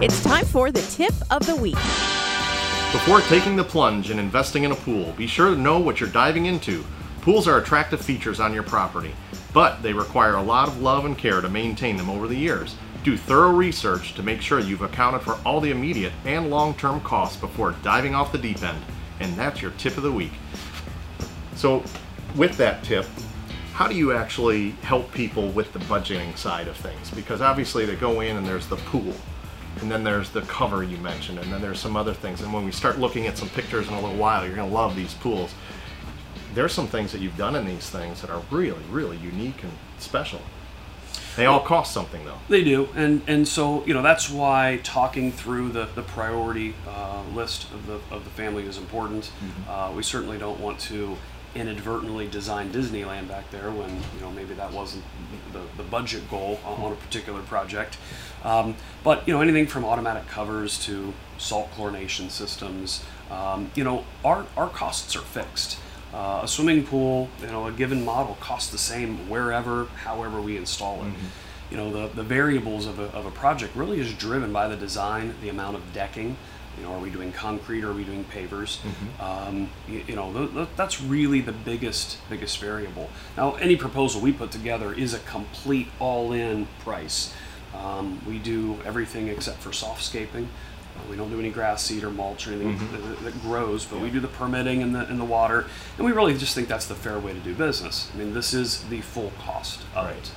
It's 0.00 0.22
time 0.22 0.44
for 0.44 0.70
the 0.70 0.82
tip 0.82 1.14
of 1.30 1.46
the 1.46 1.56
week. 1.56 1.76
Before 2.92 3.22
taking 3.22 3.56
the 3.56 3.64
plunge 3.64 4.10
and 4.10 4.20
investing 4.20 4.64
in 4.64 4.70
a 4.70 4.76
pool, 4.76 5.14
be 5.16 5.26
sure 5.26 5.48
to 5.48 5.56
know 5.56 5.78
what 5.78 5.98
you're 5.98 6.10
diving 6.10 6.44
into. 6.44 6.84
Pools 7.22 7.48
are 7.48 7.56
attractive 7.56 8.02
features 8.02 8.38
on 8.38 8.52
your 8.52 8.62
property, 8.62 9.14
but 9.54 9.82
they 9.82 9.94
require 9.94 10.34
a 10.34 10.42
lot 10.42 10.68
of 10.68 10.82
love 10.82 11.06
and 11.06 11.16
care 11.16 11.40
to 11.40 11.48
maintain 11.48 11.96
them 11.96 12.10
over 12.10 12.28
the 12.28 12.36
years. 12.36 12.76
Do 13.02 13.16
thorough 13.16 13.52
research 13.52 14.12
to 14.14 14.22
make 14.22 14.42
sure 14.42 14.60
you've 14.60 14.82
accounted 14.82 15.22
for 15.22 15.38
all 15.44 15.58
the 15.58 15.70
immediate 15.70 16.12
and 16.26 16.50
long 16.50 16.74
term 16.74 17.00
costs 17.00 17.38
before 17.38 17.74
diving 17.82 18.14
off 18.14 18.30
the 18.30 18.36
deep 18.36 18.62
end. 18.62 18.84
And 19.20 19.34
that's 19.36 19.62
your 19.62 19.70
tip 19.72 19.96
of 19.96 20.02
the 20.02 20.12
week. 20.12 20.32
So, 21.56 21.82
with 22.36 22.58
that 22.58 22.84
tip, 22.84 23.06
how 23.72 23.88
do 23.88 23.94
you 23.94 24.12
actually 24.12 24.72
help 24.82 25.10
people 25.14 25.48
with 25.48 25.72
the 25.72 25.78
budgeting 25.78 26.36
side 26.36 26.68
of 26.68 26.76
things? 26.76 27.10
Because 27.10 27.40
obviously 27.40 27.86
they 27.86 27.96
go 27.96 28.20
in 28.20 28.36
and 28.36 28.46
there's 28.46 28.66
the 28.66 28.76
pool, 28.76 29.14
and 29.80 29.90
then 29.90 30.04
there's 30.04 30.30
the 30.30 30.42
cover 30.42 30.82
you 30.82 30.96
mentioned, 30.98 31.38
and 31.38 31.52
then 31.52 31.60
there's 31.60 31.80
some 31.80 31.96
other 31.96 32.14
things. 32.14 32.40
And 32.40 32.52
when 32.52 32.64
we 32.64 32.72
start 32.72 32.98
looking 32.98 33.26
at 33.26 33.38
some 33.38 33.48
pictures 33.50 33.88
in 33.88 33.94
a 33.94 34.00
little 34.00 34.16
while, 34.16 34.46
you're 34.46 34.54
going 34.54 34.68
to 34.68 34.74
love 34.74 34.94
these 34.94 35.14
pools. 35.14 35.54
There's 36.54 36.72
some 36.72 36.86
things 36.86 37.12
that 37.12 37.20
you've 37.20 37.36
done 37.36 37.56
in 37.56 37.66
these 37.66 37.88
things 37.88 38.20
that 38.20 38.30
are 38.30 38.42
really, 38.50 38.82
really 38.90 39.16
unique 39.16 39.62
and 39.62 39.72
special. 39.98 40.40
They 41.36 41.46
all 41.46 41.60
cost 41.60 41.94
something 41.94 42.24
though. 42.26 42.38
They 42.48 42.62
do, 42.62 42.90
and 42.94 43.22
and 43.26 43.48
so 43.48 43.84
you 43.86 43.94
know 43.94 44.02
that's 44.02 44.28
why 44.28 44.80
talking 44.82 45.32
through 45.32 45.70
the 45.70 45.86
the 45.94 46.02
priority 46.02 46.74
uh, 46.86 47.22
list 47.34 47.72
of 47.72 47.86
the 47.86 48.00
of 48.14 48.24
the 48.24 48.30
family 48.30 48.64
is 48.64 48.76
important. 48.76 49.30
Uh, 49.66 49.92
we 49.96 50.02
certainly 50.02 50.36
don't 50.36 50.60
want 50.60 50.78
to 50.80 51.16
inadvertently 51.54 52.28
design 52.28 52.72
Disneyland 52.72 53.28
back 53.28 53.50
there 53.50 53.70
when 53.70 53.90
you 53.90 54.20
know 54.20 54.30
maybe 54.30 54.54
that 54.54 54.72
wasn't 54.72 55.04
the, 55.52 55.60
the 55.76 55.82
budget 55.82 56.28
goal 56.30 56.58
on, 56.64 56.92
a 56.92 56.96
particular 56.96 57.42
project. 57.42 57.98
Um, 58.44 58.74
but 59.04 59.26
you 59.26 59.34
know 59.34 59.40
anything 59.40 59.66
from 59.66 59.84
automatic 59.84 60.26
covers 60.28 60.82
to 60.86 61.12
salt 61.38 61.70
chlorination 61.72 62.30
systems, 62.30 63.04
um, 63.30 63.70
you 63.74 63.84
know 63.84 64.04
our 64.24 64.46
our 64.56 64.68
costs 64.68 65.14
are 65.16 65.20
fixed. 65.20 65.78
Uh, 66.14 66.40
a 66.42 66.48
swimming 66.48 66.84
pool, 66.84 67.30
you 67.40 67.46
know, 67.46 67.66
a 67.66 67.72
given 67.72 68.04
model 68.04 68.36
costs 68.38 68.70
the 68.70 68.76
same 68.76 69.30
wherever, 69.30 69.86
however 70.04 70.42
we 70.42 70.58
install 70.58 71.02
it. 71.04 71.12
You 71.70 71.78
know, 71.78 71.90
the, 71.90 72.14
the 72.14 72.22
variables 72.22 72.84
of 72.84 72.98
a, 72.98 73.04
of 73.16 73.24
a 73.24 73.30
project 73.30 73.74
really 73.74 73.98
is 73.98 74.12
driven 74.12 74.52
by 74.52 74.68
the 74.68 74.76
design, 74.76 75.34
the 75.40 75.48
amount 75.48 75.76
of 75.76 75.92
decking. 75.94 76.36
You 76.78 76.84
know, 76.84 76.94
are 76.94 76.98
we 77.00 77.10
doing 77.10 77.32
concrete 77.32 77.84
or 77.84 77.90
are 77.90 77.94
we 77.94 78.04
doing 78.04 78.24
pavers? 78.24 78.78
Um, 79.20 79.68
you, 79.88 80.02
you 80.06 80.16
know, 80.16 80.32
th- 80.32 80.52
th- 80.52 80.68
that's 80.76 81.02
really 81.02 81.40
the 81.40 81.52
biggest 81.52 82.16
biggest 82.30 82.58
variable. 82.58 83.10
Now, 83.36 83.54
any 83.56 83.76
proposal 83.76 84.20
we 84.20 84.32
put 84.32 84.50
together 84.50 84.92
is 84.92 85.12
a 85.14 85.18
complete 85.20 85.88
all-in 85.98 86.66
price. 86.80 87.32
Um, 87.76 88.20
we 88.26 88.38
do 88.38 88.78
everything 88.84 89.28
except 89.28 89.58
for 89.58 89.70
softscaping. 89.70 90.44
Uh, 90.44 91.00
we 91.10 91.16
don't 91.16 91.30
do 91.30 91.38
any 91.38 91.50
grass 91.50 91.82
seed 91.84 92.04
or 92.04 92.10
mulch 92.10 92.46
or 92.46 92.52
anything 92.52 92.78
that, 92.92 93.22
that 93.24 93.42
grows, 93.42 93.84
but 93.86 94.00
we 94.00 94.10
do 94.10 94.20
the 94.20 94.28
permitting 94.28 94.82
and 94.82 94.94
the, 94.94 95.06
and 95.08 95.18
the 95.18 95.24
water, 95.24 95.66
and 95.96 96.04
we 96.06 96.12
really 96.12 96.36
just 96.36 96.54
think 96.54 96.68
that's 96.68 96.86
the 96.86 96.94
fair 96.94 97.18
way 97.18 97.32
to 97.32 97.38
do 97.40 97.54
business. 97.54 98.10
I 98.14 98.18
mean, 98.18 98.34
this 98.34 98.52
is 98.52 98.82
the 98.84 99.00
full 99.00 99.32
cost 99.38 99.80
of 99.94 100.04
Right. 100.06 100.16
it. 100.16 100.30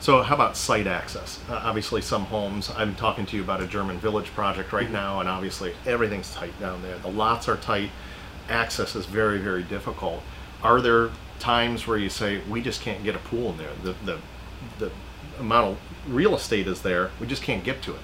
So, 0.00 0.22
how 0.22 0.36
about 0.36 0.56
site 0.56 0.86
access? 0.86 1.40
Uh, 1.48 1.60
obviously, 1.64 2.00
some 2.02 2.24
homes, 2.26 2.70
I'm 2.76 2.94
talking 2.94 3.26
to 3.26 3.36
you 3.36 3.42
about 3.42 3.60
a 3.60 3.66
German 3.66 3.98
village 3.98 4.26
project 4.28 4.72
right 4.72 4.90
now, 4.90 5.18
and 5.18 5.28
obviously, 5.28 5.74
everything's 5.86 6.32
tight 6.32 6.58
down 6.60 6.82
there. 6.82 6.98
The 6.98 7.10
lots 7.10 7.48
are 7.48 7.56
tight, 7.56 7.90
access 8.48 8.94
is 8.94 9.06
very, 9.06 9.38
very 9.38 9.64
difficult. 9.64 10.22
Are 10.62 10.80
there 10.80 11.10
times 11.40 11.86
where 11.86 11.98
you 11.98 12.10
say, 12.10 12.40
we 12.48 12.62
just 12.62 12.80
can't 12.80 13.02
get 13.02 13.16
a 13.16 13.18
pool 13.18 13.50
in 13.50 13.58
there? 13.58 13.72
The, 13.82 13.94
the, 14.04 14.18
the 14.78 14.92
amount 15.40 15.72
of 15.72 15.78
real 16.14 16.36
estate 16.36 16.68
is 16.68 16.82
there, 16.82 17.10
we 17.20 17.26
just 17.26 17.42
can't 17.42 17.64
get 17.64 17.82
to 17.82 17.94
it. 17.94 18.00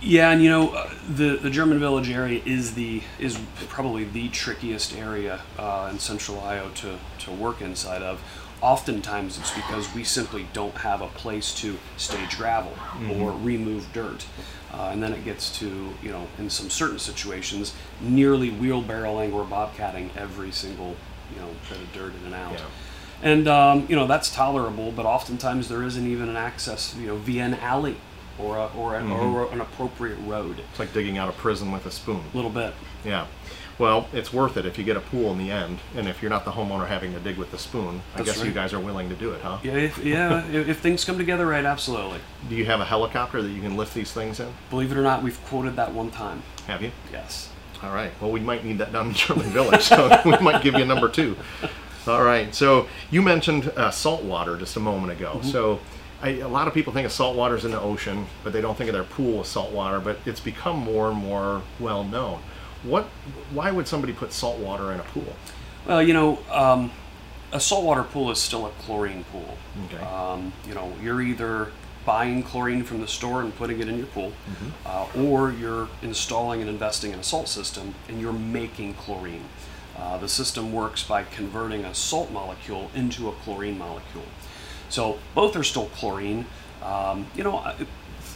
Yeah, 0.00 0.30
and 0.30 0.42
you 0.42 0.48
know, 0.48 0.70
uh, 0.70 0.90
the 1.08 1.36
the 1.36 1.50
German 1.50 1.80
Village 1.80 2.08
area 2.08 2.40
is 2.44 2.74
the 2.74 3.02
is 3.18 3.36
probably 3.68 4.04
the 4.04 4.28
trickiest 4.28 4.96
area 4.96 5.40
uh, 5.58 5.88
in 5.90 5.98
Central 5.98 6.38
Ohio 6.38 6.70
to 6.76 6.98
to 7.20 7.32
work 7.32 7.60
inside 7.60 8.00
of. 8.00 8.20
Oftentimes, 8.62 9.38
it's 9.38 9.52
because 9.52 9.92
we 9.92 10.04
simply 10.04 10.46
don't 10.52 10.76
have 10.76 11.02
a 11.02 11.08
place 11.08 11.52
to 11.56 11.78
stage 11.96 12.38
gravel 12.38 12.72
or 13.18 13.32
remove 13.32 13.92
dirt, 13.92 14.24
uh, 14.72 14.90
and 14.92 15.02
then 15.02 15.12
it 15.12 15.24
gets 15.24 15.58
to 15.58 15.92
you 16.00 16.10
know, 16.10 16.28
in 16.38 16.48
some 16.48 16.70
certain 16.70 17.00
situations, 17.00 17.74
nearly 18.00 18.52
wheelbarrowing 18.52 19.32
or 19.32 19.44
bobcatting 19.44 20.16
every 20.16 20.52
single 20.52 20.96
you 21.34 21.40
know 21.40 21.48
bit 21.68 21.78
of 21.78 21.92
dirt 21.92 22.14
in 22.14 22.26
and 22.26 22.34
out. 22.34 22.52
Yeah. 22.52 22.64
And 23.22 23.48
um, 23.48 23.86
you 23.88 23.96
know 23.96 24.06
that's 24.06 24.32
tolerable, 24.32 24.92
but 24.92 25.06
oftentimes 25.06 25.68
there 25.68 25.82
isn't 25.82 26.06
even 26.06 26.28
an 26.28 26.36
access, 26.36 26.94
you 26.96 27.08
know, 27.08 27.16
via 27.16 27.44
an 27.44 27.54
alley 27.54 27.96
or 28.38 28.56
a, 28.56 28.66
or, 28.76 28.96
a, 28.96 29.04
or 29.04 29.52
an 29.52 29.60
appropriate 29.60 30.18
road. 30.20 30.60
It's 30.70 30.78
like 30.78 30.92
digging 30.92 31.18
out 31.18 31.28
a 31.28 31.32
prison 31.32 31.70
with 31.72 31.86
a 31.86 31.90
spoon. 31.90 32.22
A 32.32 32.36
little 32.36 32.50
bit. 32.50 32.74
Yeah. 33.04 33.26
Well, 33.82 34.06
it's 34.12 34.32
worth 34.32 34.56
it 34.56 34.64
if 34.64 34.78
you 34.78 34.84
get 34.84 34.96
a 34.96 35.00
pool 35.00 35.32
in 35.32 35.38
the 35.38 35.50
end, 35.50 35.80
and 35.96 36.06
if 36.06 36.22
you're 36.22 36.30
not 36.30 36.44
the 36.44 36.52
homeowner 36.52 36.86
having 36.86 37.12
to 37.14 37.18
dig 37.18 37.36
with 37.36 37.50
the 37.50 37.58
spoon, 37.58 38.00
I 38.14 38.18
That's 38.18 38.38
guess 38.38 38.44
you 38.46 38.52
guys 38.52 38.72
are 38.72 38.78
willing 38.78 39.08
to 39.08 39.16
do 39.16 39.32
it, 39.32 39.40
huh? 39.40 39.58
Yeah, 39.64 39.72
if, 39.72 39.98
yeah. 39.98 40.46
if, 40.46 40.68
if 40.68 40.78
things 40.78 41.04
come 41.04 41.18
together 41.18 41.48
right, 41.48 41.64
absolutely. 41.64 42.20
Do 42.48 42.54
you 42.54 42.64
have 42.66 42.78
a 42.78 42.84
helicopter 42.84 43.42
that 43.42 43.48
you 43.48 43.60
can 43.60 43.76
lift 43.76 43.92
these 43.92 44.12
things 44.12 44.38
in? 44.38 44.54
Believe 44.70 44.92
it 44.92 44.96
or 44.96 45.02
not, 45.02 45.24
we've 45.24 45.44
quoted 45.46 45.74
that 45.74 45.92
one 45.92 46.12
time. 46.12 46.44
Have 46.68 46.80
you? 46.80 46.92
Yes. 47.10 47.50
All 47.82 47.92
right. 47.92 48.12
Well, 48.20 48.30
we 48.30 48.38
might 48.38 48.64
need 48.64 48.78
that 48.78 48.92
down 48.92 49.08
in 49.08 49.14
German 49.14 49.50
Village, 49.50 49.82
so 49.82 50.16
we 50.24 50.38
might 50.38 50.62
give 50.62 50.74
you 50.74 50.82
a 50.84 50.86
number 50.86 51.08
two. 51.08 51.36
All 52.06 52.22
right. 52.22 52.54
So 52.54 52.86
you 53.10 53.20
mentioned 53.20 53.66
uh, 53.70 53.90
salt 53.90 54.22
water 54.22 54.56
just 54.56 54.76
a 54.76 54.80
moment 54.80 55.10
ago. 55.10 55.40
So 55.42 55.80
I, 56.22 56.28
a 56.38 56.46
lot 56.46 56.68
of 56.68 56.74
people 56.74 56.92
think 56.92 57.04
of 57.04 57.10
salt 57.10 57.36
water 57.36 57.56
as 57.56 57.64
in 57.64 57.72
the 57.72 57.80
ocean, 57.80 58.26
but 58.44 58.52
they 58.52 58.60
don't 58.60 58.78
think 58.78 58.90
of 58.90 58.94
their 58.94 59.02
pool 59.02 59.40
as 59.40 59.48
salt 59.48 59.72
water. 59.72 59.98
But 59.98 60.18
it's 60.24 60.38
become 60.38 60.78
more 60.78 61.10
and 61.10 61.18
more 61.18 61.62
well 61.80 62.04
known. 62.04 62.42
What? 62.82 63.04
Why 63.52 63.70
would 63.70 63.86
somebody 63.86 64.12
put 64.12 64.32
salt 64.32 64.58
water 64.58 64.92
in 64.92 65.00
a 65.00 65.04
pool? 65.04 65.36
Well, 65.86 66.02
you 66.02 66.14
know, 66.14 66.38
um, 66.50 66.90
a 67.52 67.60
saltwater 67.60 68.02
pool 68.02 68.30
is 68.30 68.38
still 68.38 68.66
a 68.66 68.70
chlorine 68.70 69.24
pool. 69.24 69.56
Okay. 69.86 70.02
Um, 70.02 70.52
you 70.66 70.74
know, 70.74 70.92
you're 71.02 71.20
either 71.20 71.72
buying 72.04 72.42
chlorine 72.42 72.82
from 72.82 73.00
the 73.00 73.06
store 73.06 73.42
and 73.42 73.54
putting 73.54 73.80
it 73.80 73.88
in 73.88 73.96
your 73.96 74.06
pool, 74.08 74.32
uh, 74.84 75.06
or 75.16 75.52
you're 75.52 75.88
installing 76.02 76.60
and 76.60 76.68
investing 76.68 77.12
in 77.12 77.18
a 77.18 77.22
salt 77.22 77.48
system 77.48 77.94
and 78.08 78.20
you're 78.20 78.32
making 78.32 78.94
chlorine. 78.94 79.44
Uh, 79.96 80.18
the 80.18 80.28
system 80.28 80.72
works 80.72 81.04
by 81.04 81.22
converting 81.22 81.84
a 81.84 81.94
salt 81.94 82.32
molecule 82.32 82.90
into 82.94 83.28
a 83.28 83.32
chlorine 83.32 83.78
molecule. 83.78 84.24
So 84.88 85.18
both 85.34 85.54
are 85.54 85.62
still 85.62 85.86
chlorine. 85.90 86.46
Um, 86.82 87.26
you 87.36 87.44
know, 87.44 87.64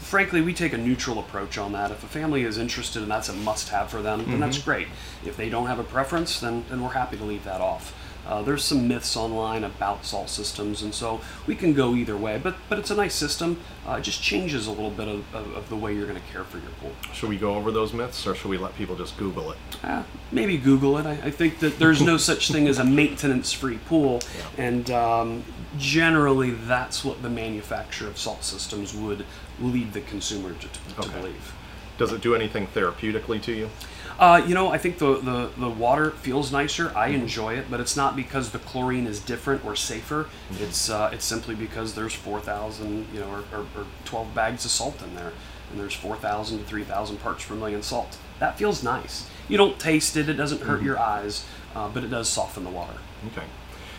frankly, 0.07 0.41
we 0.41 0.55
take 0.55 0.73
a 0.73 0.79
neutral 0.79 1.19
approach 1.19 1.59
on 1.59 1.73
that. 1.73 1.91
If 1.91 2.05
a 2.05 2.07
family 2.07 2.45
is 2.45 2.59
interested 2.59 3.03
and 3.03 3.11
that's 3.11 3.29
a 3.29 3.33
must-have 3.33 3.91
for 3.91 4.03
them, 4.03 4.25
then 4.27 4.41
that's 4.41 4.59
great. 4.59 4.87
If 5.25 5.37
they 5.37 5.49
don't 5.49 5.67
have 5.67 5.81
a 5.81 5.85
preference, 5.85 6.41
then, 6.41 6.65
then 6.71 6.83
we're 6.83 6.91
happy 6.91 7.17
to 7.17 7.25
leave 7.25 7.45
that 7.45 7.61
off. 7.61 7.93
Uh, 8.27 8.43
there's 8.43 8.65
some 8.65 8.89
myths 8.89 9.17
online 9.17 9.63
about 9.63 10.05
salt 10.05 10.29
systems, 10.29 10.83
and 10.83 10.93
so 10.93 11.21
we 11.47 11.55
can 11.55 11.73
go 11.73 11.95
either 11.95 12.17
way. 12.17 12.41
But 12.43 12.57
but 12.69 12.79
it's 12.79 12.91
a 12.91 12.97
nice 12.97 13.15
system. 13.15 13.61
Uh, 13.87 13.93
it 13.93 14.03
just 14.03 14.21
changes 14.21 14.67
a 14.67 14.71
little 14.73 14.91
bit 14.91 15.07
of, 15.07 15.35
of, 15.35 15.57
of 15.57 15.69
the 15.69 15.77
way 15.77 15.95
you're 15.95 16.09
going 16.09 16.21
to 16.21 16.33
care 16.33 16.43
for 16.43 16.59
your 16.59 16.71
pool. 16.81 16.91
Should 17.13 17.29
we 17.29 17.37
go 17.37 17.55
over 17.55 17.71
those 17.71 17.93
myths, 17.93 18.27
or 18.27 18.35
should 18.35 18.51
we 18.51 18.59
let 18.59 18.75
people 18.75 18.97
just 18.97 19.17
Google 19.17 19.53
it? 19.53 19.59
Uh, 19.85 20.03
maybe 20.33 20.59
Google 20.59 20.99
it. 20.99 21.07
I, 21.07 21.13
I 21.13 21.31
think 21.31 21.61
that 21.61 21.79
there's 21.79 22.03
no 22.03 22.17
such 22.31 22.51
thing 22.51 22.67
as 22.67 22.79
a 22.81 22.85
maintenance-free 22.85 23.79
pool, 23.87 24.21
and 24.59 24.91
um, 24.91 25.45
generally 25.79 26.51
that's 26.51 27.05
what 27.05 27.23
the 27.23 27.31
manufacturer 27.31 28.09
of 28.09 28.19
salt 28.19 28.43
systems 28.43 28.93
would 28.93 29.25
lead 29.61 29.93
the 29.93 30.01
consumer 30.01 30.53
to, 30.53 30.69
to, 30.69 31.03
to 31.03 31.09
believe. 31.11 31.55
Does 31.99 32.13
it 32.13 32.21
do 32.21 32.35
anything 32.35 32.67
therapeutically 32.67 33.41
to 33.43 33.53
you? 33.53 33.71
Uh, 34.19 34.43
you 34.47 34.55
know, 34.55 34.69
I 34.69 34.79
think 34.79 34.99
the, 34.99 35.19
the, 35.19 35.51
the 35.59 35.69
water 35.69 36.11
feels 36.11 36.53
nicer. 36.53 36.93
I 36.97 37.09
enjoy 37.09 37.55
it, 37.55 37.67
but 37.71 37.81
it's 37.81 37.97
not 37.97 38.17
because 38.17 38.51
the 38.51 38.59
chlorine 38.59 39.07
is 39.07 39.21
different 39.21 39.65
or 39.65 39.77
safer. 39.77 40.27
It's 40.59 40.89
uh, 40.89 41.11
it's 41.13 41.25
simply 41.25 41.55
because 41.55 41.95
there's 41.95 42.15
4,000, 42.15 43.07
you 43.13 43.21
know, 43.21 43.29
or, 43.29 43.45
or, 43.53 43.67
or 43.77 43.87
12 44.05 44.35
bags 44.35 44.65
of 44.65 44.71
salt 44.71 45.03
in 45.03 45.15
there, 45.15 45.33
and 45.71 45.81
there's 45.81 45.95
4,000 45.95 46.59
to 46.59 46.65
3,000 46.65 47.19
parts 47.19 47.45
per 47.45 47.55
million 47.55 47.83
salt. 47.83 48.19
That 48.39 48.59
feels 48.59 48.83
nice. 48.83 49.29
You 49.49 49.57
don't 49.57 49.79
taste 49.79 50.17
it; 50.17 50.29
it 50.29 50.35
doesn't 50.35 50.63
hurt 50.63 50.83
your 50.83 50.99
eyes, 50.99 51.47
uh, 51.75 51.89
but 51.89 52.05
it 52.05 52.09
does 52.09 52.29
soften 52.29 52.65
the 52.65 52.71
water. 52.71 52.99
Okay. 53.33 53.47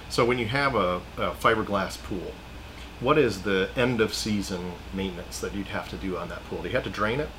So 0.10 0.26
when 0.26 0.40
you 0.40 0.46
have 0.46 0.76
a, 0.76 1.02
a 1.18 1.32
fiberglass 1.32 2.02
pool, 2.02 2.34
what 3.00 3.18
is 3.18 3.44
the 3.44 3.70
end 3.76 4.02
of 4.02 4.14
season 4.14 4.74
maintenance 4.94 5.40
that 5.40 5.54
you'd 5.54 5.68
have 5.68 5.90
to 5.90 5.96
do 5.98 6.18
on 6.18 6.30
that 6.30 6.44
pool? 6.46 6.62
Do 6.62 6.68
you 6.70 6.76
have 6.76 6.84
to 6.84 6.90
drain 6.90 7.20
it? 7.20 7.30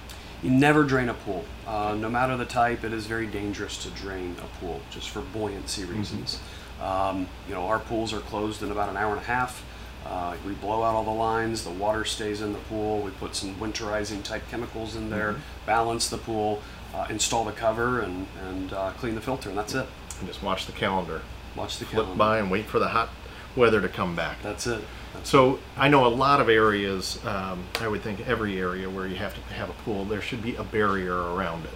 You 0.42 0.50
never 0.50 0.84
drain 0.84 1.08
a 1.08 1.14
pool. 1.14 1.44
Uh, 1.66 1.96
no 1.98 2.08
matter 2.08 2.36
the 2.36 2.44
type, 2.44 2.84
it 2.84 2.92
is 2.92 3.06
very 3.06 3.26
dangerous 3.26 3.82
to 3.82 3.90
drain 3.90 4.36
a 4.40 4.58
pool 4.60 4.80
just 4.90 5.10
for 5.10 5.20
buoyancy 5.20 5.84
reasons. 5.84 6.38
Um, 6.80 7.26
you 7.48 7.54
know, 7.54 7.66
our 7.66 7.80
pools 7.80 8.12
are 8.12 8.20
closed 8.20 8.62
in 8.62 8.70
about 8.70 8.88
an 8.88 8.96
hour 8.96 9.10
and 9.12 9.20
a 9.20 9.24
half. 9.24 9.64
Uh, 10.06 10.36
we 10.46 10.52
blow 10.54 10.84
out 10.84 10.94
all 10.94 11.02
the 11.04 11.10
lines, 11.10 11.64
the 11.64 11.70
water 11.70 12.04
stays 12.04 12.40
in 12.40 12.52
the 12.52 12.58
pool. 12.60 13.00
We 13.00 13.10
put 13.10 13.34
some 13.34 13.56
winterizing 13.56 14.22
type 14.22 14.42
chemicals 14.48 14.94
in 14.94 15.10
there, 15.10 15.36
balance 15.66 16.08
the 16.08 16.18
pool, 16.18 16.62
uh, 16.94 17.06
install 17.10 17.44
the 17.44 17.52
cover, 17.52 18.00
and, 18.00 18.26
and 18.48 18.72
uh, 18.72 18.90
clean 18.92 19.16
the 19.16 19.20
filter, 19.20 19.48
and 19.48 19.58
that's 19.58 19.74
it. 19.74 19.86
And 20.20 20.28
just 20.28 20.42
watch 20.42 20.66
the 20.66 20.72
calendar 20.72 21.22
Watch 21.56 21.78
the 21.78 21.84
flip 21.84 22.04
calendar. 22.04 22.16
by 22.18 22.38
and 22.38 22.48
wait 22.50 22.66
for 22.66 22.78
the 22.78 22.88
hot 22.88 23.08
weather 23.56 23.80
to 23.80 23.88
come 23.88 24.14
back. 24.14 24.40
That's 24.42 24.66
it. 24.68 24.82
So 25.25 25.58
I 25.76 25.88
know 25.88 26.06
a 26.06 26.08
lot 26.08 26.40
of 26.40 26.48
areas. 26.48 27.25
Um, 27.25 27.64
I 27.80 27.88
would 27.88 28.02
think 28.02 28.26
every 28.26 28.58
area 28.58 28.88
where 28.88 29.06
you 29.06 29.16
have 29.16 29.34
to 29.34 29.54
have 29.54 29.70
a 29.70 29.75
pool, 29.84 30.04
there 30.04 30.20
should 30.20 30.42
be 30.42 30.56
a 30.56 30.64
barrier 30.64 31.14
around 31.14 31.64
it. 31.64 31.70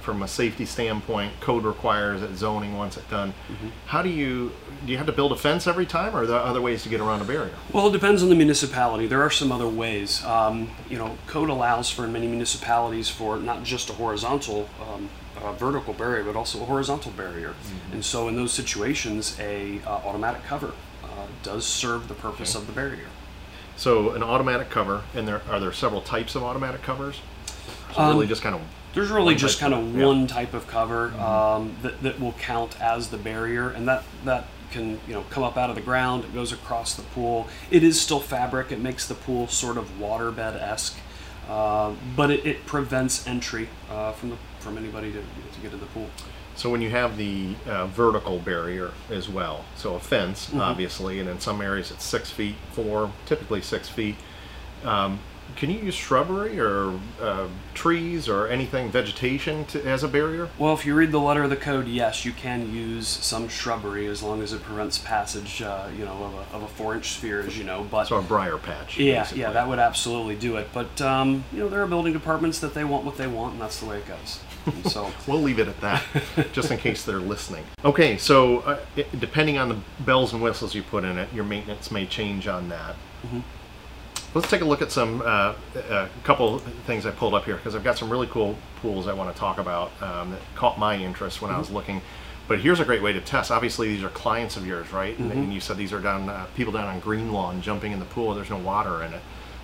From 0.00 0.22
a 0.24 0.28
safety 0.28 0.64
standpoint, 0.64 1.38
code 1.40 1.62
requires 1.62 2.22
it. 2.22 2.34
Zoning 2.34 2.76
wants 2.76 2.96
it 2.96 3.08
done. 3.08 3.30
Mm-hmm. 3.30 3.68
How 3.86 4.02
do 4.02 4.08
you 4.08 4.50
do? 4.84 4.90
You 4.90 4.98
have 4.98 5.06
to 5.06 5.12
build 5.12 5.30
a 5.30 5.36
fence 5.36 5.68
every 5.68 5.86
time, 5.86 6.16
or 6.16 6.22
are 6.22 6.26
there 6.26 6.40
other 6.40 6.60
ways 6.60 6.82
to 6.82 6.88
get 6.88 7.00
around 7.00 7.20
a 7.20 7.24
barrier? 7.24 7.54
Well, 7.72 7.86
it 7.86 7.92
depends 7.92 8.20
on 8.20 8.28
the 8.28 8.34
municipality. 8.34 9.06
There 9.06 9.22
are 9.22 9.30
some 9.30 9.52
other 9.52 9.68
ways. 9.68 10.24
Um, 10.24 10.70
you 10.90 10.98
know, 10.98 11.16
code 11.28 11.50
allows 11.50 11.88
for 11.88 12.04
in 12.04 12.12
many 12.12 12.26
municipalities 12.26 13.08
for 13.08 13.36
not 13.36 13.62
just 13.62 13.90
a 13.90 13.92
horizontal, 13.92 14.68
um, 14.80 15.08
uh, 15.40 15.52
vertical 15.52 15.94
barrier, 15.94 16.24
but 16.24 16.34
also 16.34 16.60
a 16.60 16.64
horizontal 16.64 17.12
barrier. 17.12 17.54
And 17.92 18.04
so, 18.04 18.26
in 18.26 18.34
those 18.34 18.52
situations, 18.52 19.38
a 19.38 19.80
uh, 19.86 19.90
automatic 20.04 20.42
cover 20.42 20.72
does 21.42 21.66
serve 21.66 22.08
the 22.08 22.14
purpose 22.14 22.54
of 22.54 22.66
the 22.66 22.72
barrier. 22.72 23.06
So 23.76 24.10
an 24.10 24.22
automatic 24.22 24.70
cover, 24.70 25.02
and 25.14 25.26
there 25.26 25.42
are 25.50 25.58
there 25.58 25.72
several 25.72 26.00
types 26.02 26.34
of 26.34 26.42
automatic 26.42 26.82
covers. 26.82 27.20
So 27.94 28.00
Um, 28.02 28.10
really, 28.10 28.26
just 28.26 28.42
kind 28.42 28.54
of 28.54 28.60
There's 28.94 29.10
really 29.10 29.34
just 29.34 29.58
kind 29.58 29.72
of- 29.74 29.80
yeah. 29.80 29.90
Mm-hmm. 29.90 30.02
one 30.02 30.26
type 30.26 30.54
of 30.54 30.66
cover 30.66 31.12
um, 31.20 31.76
that, 31.82 32.02
that 32.02 32.20
will 32.20 32.32
count 32.34 32.80
as 32.80 33.08
the 33.08 33.16
barrier, 33.16 33.70
and 33.70 33.88
that 33.88 34.04
that 34.24 34.46
can 34.70 35.00
you 35.06 35.14
know 35.14 35.24
come 35.30 35.42
up 35.42 35.56
out 35.56 35.68
of 35.70 35.76
the 35.76 35.82
ground. 35.82 36.24
It 36.24 36.34
goes 36.34 36.52
across 36.52 36.94
the 36.94 37.02
pool. 37.02 37.48
It 37.70 37.82
is 37.82 38.00
still 38.00 38.20
fabric. 38.20 38.70
It 38.72 38.80
makes 38.80 39.06
the 39.06 39.14
pool 39.14 39.48
sort 39.48 39.76
of 39.76 39.98
waterbed 39.98 40.60
esque, 40.60 40.96
uh, 41.48 41.92
but 42.16 42.30
it, 42.30 42.46
it 42.46 42.66
prevents 42.66 43.26
entry 43.26 43.68
uh, 43.90 44.12
from 44.12 44.30
the 44.30 44.36
from 44.60 44.78
anybody 44.78 45.10
to, 45.12 45.18
to 45.18 45.60
get 45.62 45.72
in 45.72 45.80
the 45.80 45.86
pool. 45.86 46.08
So 46.54 46.70
when 46.70 46.82
you 46.82 46.90
have 46.90 47.16
the 47.16 47.54
uh, 47.66 47.86
vertical 47.86 48.38
barrier 48.38 48.90
as 49.10 49.28
well, 49.28 49.64
so 49.76 49.94
a 49.94 50.00
fence, 50.00 50.46
Mm-hmm. 50.48 50.60
obviously, 50.60 51.18
and 51.20 51.28
in 51.28 51.40
some 51.40 51.60
areas 51.62 51.90
it's 51.90 52.04
six 52.04 52.30
feet, 52.30 52.56
four, 52.72 53.10
typically 53.26 53.62
six 53.62 53.88
feet. 53.88 54.16
Um, 54.84 55.18
can 55.56 55.70
you 55.70 55.78
use 55.78 55.94
shrubbery 55.94 56.58
or 56.58 56.98
uh, 57.20 57.48
trees 57.74 58.28
or 58.28 58.46
anything, 58.48 58.90
vegetation 58.90 59.64
to, 59.66 59.82
as 59.86 60.02
a 60.02 60.08
barrier? 60.08 60.48
Well, 60.58 60.74
if 60.74 60.84
you 60.84 60.94
read 60.94 61.12
the 61.12 61.20
letter 61.20 61.42
of 61.44 61.50
the 61.50 61.56
code, 61.56 61.86
yes, 61.88 62.24
you 62.24 62.32
can 62.32 62.72
use 62.72 63.06
some 63.08 63.48
shrubbery 63.48 64.06
as 64.06 64.22
long 64.22 64.42
as 64.42 64.52
it 64.52 64.62
prevents 64.62 64.98
passage, 64.98 65.62
uh, 65.62 65.88
you 65.96 66.04
know, 66.04 66.12
of 66.24 66.34
a, 66.34 66.56
of 66.56 66.62
a 66.62 66.68
four-inch 66.68 67.10
sphere, 67.12 67.40
as 67.40 67.56
you 67.56 67.64
know. 67.64 67.86
But 67.90 68.04
So 68.06 68.16
a 68.16 68.22
briar 68.22 68.58
patch. 68.58 68.98
Yeah, 68.98 69.20
basically. 69.20 69.42
yeah, 69.42 69.52
that 69.52 69.68
would 69.68 69.78
absolutely 69.78 70.36
do 70.36 70.56
it. 70.56 70.68
But 70.72 71.00
um, 71.00 71.44
you 71.52 71.60
know, 71.60 71.68
there 71.68 71.82
are 71.82 71.86
building 71.86 72.12
departments 72.12 72.58
that 72.60 72.74
they 72.74 72.84
want 72.84 73.04
what 73.04 73.16
they 73.16 73.26
want, 73.26 73.54
and 73.54 73.62
that's 73.62 73.80
the 73.80 73.86
way 73.86 73.98
it 73.98 74.06
goes. 74.06 74.40
And 74.66 74.86
so, 74.90 75.10
We'll 75.26 75.40
leave 75.40 75.58
it 75.58 75.66
at 75.68 75.80
that, 75.80 76.04
just 76.52 76.70
in 76.70 76.78
case 76.78 77.04
they're 77.04 77.18
listening. 77.18 77.64
Okay, 77.84 78.16
so 78.16 78.58
uh, 78.60 78.78
it, 78.96 79.18
depending 79.20 79.58
on 79.58 79.68
the 79.68 79.78
bells 80.00 80.32
and 80.32 80.40
whistles 80.42 80.74
you 80.74 80.82
put 80.82 81.04
in 81.04 81.18
it, 81.18 81.32
your 81.32 81.44
maintenance 81.44 81.90
may 81.90 82.06
change 82.06 82.46
on 82.46 82.68
that. 82.68 82.94
Mm-hmm. 83.26 83.40
Let's 84.34 84.48
take 84.48 84.62
a 84.62 84.64
look 84.64 84.80
at 84.80 84.90
some 84.90 85.20
uh, 85.24 85.54
a 85.90 86.08
couple 86.24 86.58
things 86.86 87.04
I 87.04 87.10
pulled 87.10 87.34
up 87.34 87.44
here 87.44 87.56
because 87.56 87.74
I've 87.74 87.84
got 87.84 87.98
some 87.98 88.08
really 88.08 88.26
cool 88.28 88.56
pools 88.80 89.06
I 89.06 89.12
want 89.12 89.32
to 89.34 89.38
talk 89.38 89.58
about 89.58 89.90
um, 90.02 90.30
that 90.30 90.40
caught 90.54 90.78
my 90.78 90.96
interest 90.96 91.42
when 91.42 91.50
I 91.50 91.54
Mm-hmm. 91.54 91.60
was 91.60 91.70
looking. 91.70 92.00
But 92.48 92.60
here's 92.60 92.80
a 92.80 92.84
great 92.84 93.02
way 93.02 93.12
to 93.12 93.20
test. 93.20 93.50
Obviously, 93.50 93.88
these 93.88 94.02
are 94.02 94.08
clients 94.08 94.56
of 94.56 94.66
yours, 94.66 94.90
right? 94.92 95.16
And- 95.18 95.30
Mm-hmm. 95.30 95.38
And 95.42 95.54
you 95.54 95.60
said 95.60 95.76
these 95.76 95.92
are 95.92 96.00
down 96.00 96.28
uh, 96.30 96.46
people 96.56 96.72
down 96.72 96.86
on 96.88 96.98
Green 97.00 97.30
Lawn 97.32 97.60
jumping 97.62 97.92
in 97.92 97.98
the 97.98 98.04
pool. 98.06 98.34
There's 98.34 98.50
no 98.50 98.56
water 98.58 99.02
in 99.02 99.12
it, 99.12 99.20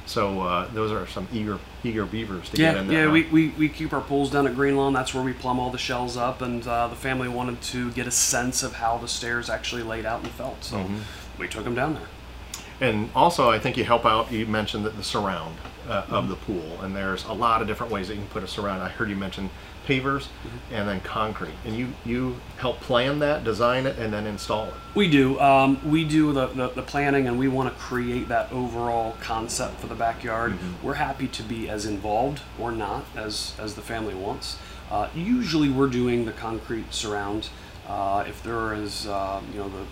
so 0.07 0.43
uh, 0.43 0.69
those 0.75 0.93
are 0.93 1.07
some 1.07 1.27
eager 1.33 1.59
eager 1.83 2.05
beavers 2.05 2.51
to 2.51 2.57
get 2.59 2.77
in 2.77 2.89
there. 2.89 2.99
yeah, 3.01 3.07
huh? 3.07 3.13
we, 3.13 3.23
we, 3.25 3.49
we 3.59 3.69
keep 3.71 3.93
our 3.95 4.01
pools 4.03 4.31
down 4.31 4.47
at 4.47 4.55
Green 4.55 4.77
Lawn. 4.77 4.93
That's 4.93 5.15
where 5.15 5.25
we 5.25 5.33
plumb 5.33 5.59
all 5.59 5.71
the 5.71 5.79
shells 5.79 6.17
up, 6.19 6.43
and 6.43 6.67
uh, 6.69 6.89
the 6.89 6.97
family 6.97 7.29
wanted 7.29 7.61
to 7.63 7.91
get 7.93 8.07
a 8.07 8.11
sense 8.11 8.63
of 8.63 8.75
how 8.75 8.99
the 8.99 9.09
stairs 9.09 9.49
actually 9.49 9.83
laid 9.83 10.05
out 10.05 10.23
and 10.23 10.31
felt. 10.33 10.63
So 10.63 10.77
Mm-hmm. 10.77 10.99
we 11.41 11.49
took 11.49 11.65
them 11.65 11.75
down 11.75 11.95
there. 11.95 12.03
And 12.81 13.11
also, 13.15 13.51
I 13.51 13.59
think 13.59 13.77
you 13.77 13.85
help 13.85 14.07
out. 14.07 14.31
You 14.31 14.47
mentioned 14.47 14.85
that 14.87 14.97
the 14.97 15.03
surround 15.03 15.57
uh, 15.89 16.05
of 16.11 16.29
the 16.29 16.37
pool, 16.37 16.81
and 16.83 16.95
there's 16.95 17.25
a 17.25 17.33
lot 17.33 17.61
of 17.61 17.67
different 17.67 17.93
ways 17.93 18.09
that 18.09 18.15
you 18.15 18.21
can 18.21 18.31
put 18.31 18.43
a 18.43 18.49
surround. 18.49 18.83
I 18.83 18.89
heard 18.89 19.11
you 19.11 19.17
mention 19.17 19.51
pavers 19.87 20.29
and 20.71 20.87
then 20.87 21.01
concrete, 21.01 21.55
and 21.65 21.75
you 21.75 21.89
you 22.05 22.37
help 22.59 22.79
plan 22.81 23.19
that, 23.21 23.43
design 23.43 23.87
it, 23.87 23.99
and 23.99 24.13
then 24.13 24.27
install 24.27 24.67
it. 24.67 24.75
We 24.95 25.09
do. 25.11 25.41
Um, 25.41 25.81
we 25.91 26.05
do 26.05 26.33
the, 26.33 26.47
the, 26.49 26.69
the 26.69 26.83
planning, 26.83 27.27
and 27.27 27.39
we 27.39 27.49
want 27.49 27.73
to 27.73 27.81
create 27.81 28.29
that 28.29 28.53
overall 28.53 29.17
concept 29.21 29.81
for 29.81 29.87
the 29.87 29.95
backyard. 29.95 30.57
We're 30.83 30.95
happy 30.95 31.27
to 31.29 31.43
be 31.43 31.69
as 31.69 31.87
involved 31.87 32.43
or 32.59 32.71
not 32.71 33.07
as, 33.17 33.55
as 33.59 33.75
the 33.75 33.83
family 33.83 34.15
wants. 34.15 34.59
Uh, 34.91 35.09
usually, 35.15 35.71
we're 35.71 35.89
doing 35.89 36.27
the 36.27 36.33
concrete 36.33 36.93
surround. 36.93 37.49
Uh, 37.89 38.25
if 38.29 38.43
there 38.43 38.75
is, 38.75 39.07
uh, 39.07 39.41
you 39.53 39.59
know, 39.59 39.69
the, 39.71 39.85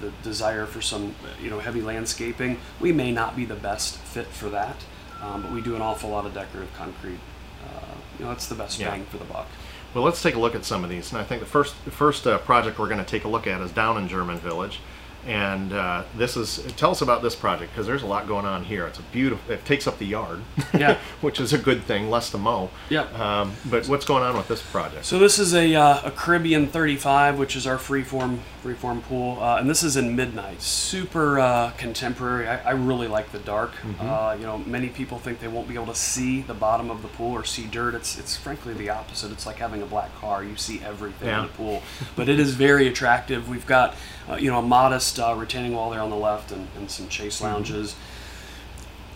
the, 0.00 0.12
desire 0.22 0.66
for 0.66 0.80
some, 0.80 1.14
you 1.42 1.50
know, 1.50 1.58
heavy 1.58 1.80
landscaping, 1.82 2.58
we 2.80 2.92
may 2.92 3.12
not 3.12 3.36
be 3.36 3.44
the 3.44 3.54
best 3.54 3.96
fit 3.98 4.26
for 4.26 4.48
that. 4.50 4.76
um, 5.22 5.42
but 5.42 5.52
we 5.52 5.60
do 5.60 5.76
an 5.76 5.82
awful 5.82 6.08
lot 6.08 6.24
of 6.24 6.32
decorative 6.32 6.72
concrete. 6.74 7.18
Uh, 7.62 7.94
you 8.18 8.24
know, 8.24 8.32
it's 8.32 8.46
the 8.48 8.54
best 8.54 8.78
Yeah. 8.80 8.90
bang 8.90 9.04
for 9.04 9.18
the 9.18 9.24
buck. 9.26 9.46
Well, 9.92 10.02
let's 10.04 10.22
take 10.22 10.34
a 10.34 10.38
look 10.38 10.54
at 10.54 10.64
some 10.64 10.82
of 10.82 10.88
these. 10.88 11.12
And 11.12 11.20
I 11.20 11.24
think 11.24 11.40
the 11.40 11.46
first 11.46 11.74
the 11.84 11.90
first 11.90 12.26
uh, 12.26 12.38
project 12.38 12.78
we're 12.78 12.86
going 12.88 13.04
to 13.04 13.10
take 13.10 13.24
a 13.24 13.28
look 13.28 13.46
at 13.46 13.60
is 13.60 13.70
down 13.70 13.98
in 13.98 14.08
German 14.08 14.38
Village. 14.38 14.80
And 15.26 15.72
uh, 15.74 16.04
this 16.16 16.36
is 16.36 16.64
tell 16.76 16.90
us 16.92 17.02
about 17.02 17.22
this 17.22 17.34
project 17.34 17.72
because 17.72 17.86
there's 17.86 18.02
a 18.02 18.06
lot 18.06 18.26
going 18.26 18.46
on 18.46 18.64
here. 18.64 18.86
It's 18.86 18.98
a 18.98 19.02
beautiful. 19.02 19.52
It 19.52 19.64
takes 19.66 19.86
up 19.86 19.98
the 19.98 20.06
yard, 20.06 20.40
Yeah. 20.72 20.98
which 21.20 21.40
is 21.40 21.52
a 21.52 21.58
good 21.58 21.82
thing, 21.84 22.08
less 22.10 22.30
to 22.30 22.38
mow. 22.38 22.70
Yep. 22.88 23.18
Um, 23.18 23.52
but 23.68 23.86
what's 23.86 24.06
going 24.06 24.22
on 24.22 24.36
with 24.36 24.48
this 24.48 24.62
project? 24.62 25.04
So 25.04 25.18
this 25.18 25.38
is 25.38 25.54
a, 25.54 25.74
uh, 25.74 26.00
a 26.04 26.10
Caribbean 26.10 26.66
35, 26.68 27.38
which 27.38 27.54
is 27.54 27.66
our 27.66 27.76
freeform 27.76 28.38
freeform 28.64 29.02
pool, 29.02 29.38
uh, 29.42 29.56
and 29.58 29.68
this 29.70 29.82
is 29.82 29.96
in 29.96 30.14
midnight. 30.16 30.60
Super 30.60 31.38
uh, 31.40 31.70
contemporary. 31.78 32.46
I, 32.46 32.56
I 32.68 32.70
really 32.72 33.08
like 33.08 33.30
the 33.32 33.38
dark. 33.40 33.72
Uh, 34.00 34.36
you 34.38 34.44
know, 34.46 34.58
many 34.58 34.88
people 34.88 35.18
think 35.18 35.40
they 35.40 35.48
won't 35.48 35.66
be 35.68 35.74
able 35.74 35.86
to 35.86 35.94
see 35.94 36.42
the 36.42 36.52
bottom 36.54 36.90
of 36.90 37.02
the 37.02 37.08
pool 37.08 37.32
or 37.32 37.44
see 37.44 37.66
dirt. 37.66 37.94
It's 37.94 38.18
it's 38.18 38.36
frankly 38.36 38.72
the 38.74 38.90
opposite. 38.90 39.32
It's 39.32 39.46
like 39.46 39.56
having 39.56 39.82
a 39.82 39.86
black 39.86 40.14
car. 40.20 40.42
You 40.44 40.56
see 40.56 40.80
everything 40.82 41.28
Yeah. 41.28 41.40
in 41.42 41.46
the 41.46 41.52
pool, 41.52 41.82
but 42.16 42.28
it 42.28 42.38
is 42.40 42.54
very 42.54 42.86
attractive. 42.88 43.48
We've 43.48 43.66
got 43.66 43.94
uh, 44.28 44.36
you 44.36 44.50
know 44.50 44.58
a 44.58 44.62
modest 44.62 45.09
uh, 45.18 45.34
retaining 45.34 45.72
wall 45.72 45.90
there 45.90 46.00
on 46.00 46.10
the 46.10 46.16
left 46.16 46.52
and, 46.52 46.68
and 46.76 46.90
some 46.90 47.08
chase 47.08 47.40
lounges 47.40 47.96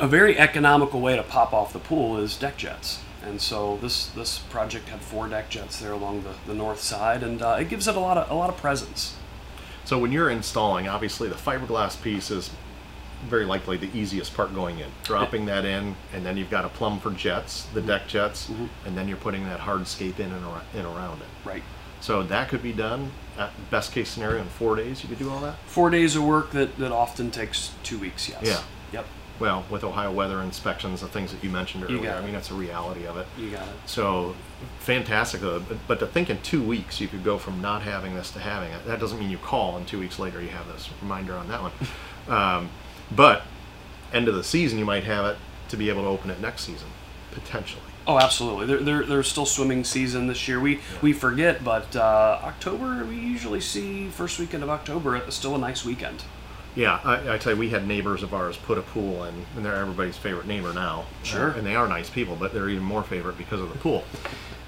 a 0.01 0.09
very 0.09 0.39
economical 0.39 1.01
way 1.01 1.17
to 1.17 1.23
pop 1.23 1.53
off 1.53 1.73
the 1.73 1.79
pool 1.79 2.19
is 2.19 2.37
deck 2.37 2.57
jets. 2.57 3.01
And 3.23 3.41
so 3.41 3.79
this 3.79 4.07
this 4.09 4.39
project 4.39 4.89
had 4.89 5.01
four 5.01 5.29
deck 5.29 5.49
jets 5.49 5.81
there 5.81 5.93
along 5.93 6.25
the, 6.25 6.35
the 6.47 6.55
north 6.55 6.81
side, 6.81 7.23
and 7.23 7.41
uh, 7.41 7.57
it 7.59 7.69
gives 7.69 7.89
it 7.89 7.97
a 7.97 8.01
lot 8.01 8.19
of 8.19 8.31
a 8.31 8.35
lot 8.35 8.51
of 8.51 8.57
presence. 8.57 9.17
So 9.85 9.99
when 9.99 10.13
you're 10.13 10.31
installing, 10.31 10.89
obviously 10.89 11.29
the 11.29 11.35
fiberglass 11.35 12.01
piece 12.01 12.31
is 12.31 12.51
very 13.29 13.47
likely 13.47 13.79
the 13.79 13.89
easiest 13.99 14.35
part 14.35 14.55
going 14.55 14.79
in. 14.79 14.91
Dropping 15.05 15.47
that 15.47 15.65
in, 15.65 15.97
and 16.13 16.27
then 16.27 16.37
you've 16.37 16.51
got 16.51 16.67
a 16.67 16.69
plumb 16.69 17.01
for 17.01 17.11
jets, 17.11 17.65
the 17.73 17.81
deck 17.81 18.07
jets, 18.07 18.51
and 18.85 18.97
then 18.97 19.09
you're 19.09 19.17
putting 19.17 19.45
that 19.45 19.61
hardscape 19.61 20.19
in 20.19 20.31
and 20.31 20.45
around 20.87 21.23
it. 21.23 21.29
Right. 21.45 21.63
So 22.01 22.23
that 22.25 22.51
could 22.51 22.63
be 22.63 22.73
done 22.73 23.11
best 23.71 23.93
case 23.93 24.09
scenario 24.09 24.43
in 24.43 24.49
four 24.49 24.77
days. 24.77 25.03
You 25.03 25.09
could 25.09 25.19
do 25.19 25.31
all 25.31 25.41
that. 25.41 25.59
Four 25.67 25.91
days 25.91 26.17
of 26.17 26.25
work 26.25 26.53
that, 26.53 26.77
that 26.79 26.93
often 26.93 27.31
takes 27.31 27.73
two 27.83 27.99
weeks. 27.99 28.29
Yes. 28.29 28.41
Yeah. 28.43 28.63
Yep. 28.93 29.07
Well, 29.41 29.65
with 29.69 29.83
Ohio 29.83 30.13
weather 30.13 30.41
inspections, 30.41 31.01
the 31.01 31.09
things 31.09 31.33
that 31.33 31.43
you 31.43 31.51
mentioned 31.51 31.89
You 31.89 31.99
earlier, 31.99 32.13
got 32.13 32.23
I 32.23 32.25
mean, 32.25 32.33
that's 32.33 32.53
a 32.53 32.55
reality 32.55 33.05
of 33.07 33.17
it. 33.17 33.27
You 33.37 33.51
got 33.51 33.67
it. 33.67 33.75
So 33.87 34.37
fantastic, 34.79 35.41
though. 35.41 35.59
But, 35.59 35.79
but 35.89 35.99
to 35.99 36.07
think 36.07 36.31
in 36.31 36.41
two 36.43 36.63
weeks 36.63 37.01
you 37.01 37.09
could 37.09 37.25
go 37.25 37.39
from 37.39 37.61
not 37.61 37.83
having 37.83 38.15
this 38.15 38.31
to 38.33 38.39
having 38.39 38.71
it, 38.71 38.87
that 38.87 39.01
doesn't 39.01 39.19
mean 39.19 39.31
you 39.31 39.39
call 39.39 39.77
and 39.77 39.87
two 39.89 39.99
weeks 39.99 40.21
later 40.21 40.41
you 40.41 40.51
have 40.51 40.69
this 40.69 40.89
reminder 41.03 41.35
on 41.35 41.49
that 41.49 41.63
one. 41.63 41.73
um, 42.29 42.71
but 43.11 43.43
end 44.13 44.29
of 44.29 44.37
the 44.37 44.45
season, 44.45 44.79
you 44.79 44.85
might 44.85 45.05
have 45.05 45.25
it 45.27 45.37
to 45.69 45.77
be 45.77 45.89
able 45.89 46.03
to 46.03 46.09
open 46.09 46.31
it 46.31 46.41
next 46.41 46.63
season, 46.63 46.89
potentially. 47.33 47.83
Oh, 48.07 48.19
absolutely. 48.19 48.67
There, 48.67 48.79
there, 48.79 49.03
there's 49.05 49.29
still 49.29 49.47
swimming 49.47 49.83
season 49.83 50.27
this 50.27 50.47
year. 50.47 50.61
We 50.61 50.81
we 51.01 51.13
forget, 51.13 51.65
but 51.65 51.97
uh, 51.97 52.39
October 52.43 53.05
we 53.05 53.17
usually 53.17 53.61
see 53.61 54.09
first 54.09 54.39
weekend 54.39 54.63
of 54.63 54.69
October. 54.71 55.17
It's 55.17 55.37
still 55.37 55.55
a 55.55 55.59
nice 55.59 55.85
weekend. 55.85 56.25
Yeah, 56.75 57.01
I, 57.05 57.35
I 57.35 57.39
tell 57.39 57.53
you, 57.53 57.59
we 57.59 57.69
had 57.71 57.87
neighbors 57.87 58.23
of 58.25 58.35
ours 58.35 58.57
put 58.57 58.79
a 58.79 58.83
pool 58.83 59.25
in, 59.25 59.47
and 59.57 59.65
they're 59.65 59.77
everybody's 59.77 60.17
favorite 60.17 60.47
neighbor 60.47 60.73
now. 60.73 61.05
Sure. 61.23 61.53
Uh, 61.53 61.59
and 61.59 61.67
they 61.67 61.77
are 61.77 61.89
nice 61.89 62.11
people, 62.11 62.35
but 62.37 62.53
they're 62.53 62.69
even 62.69 62.83
more 62.83 63.05
favorite 63.05 63.39
because 63.39 63.61
of 63.61 63.73
the 63.73 63.79
pool. 63.79 64.05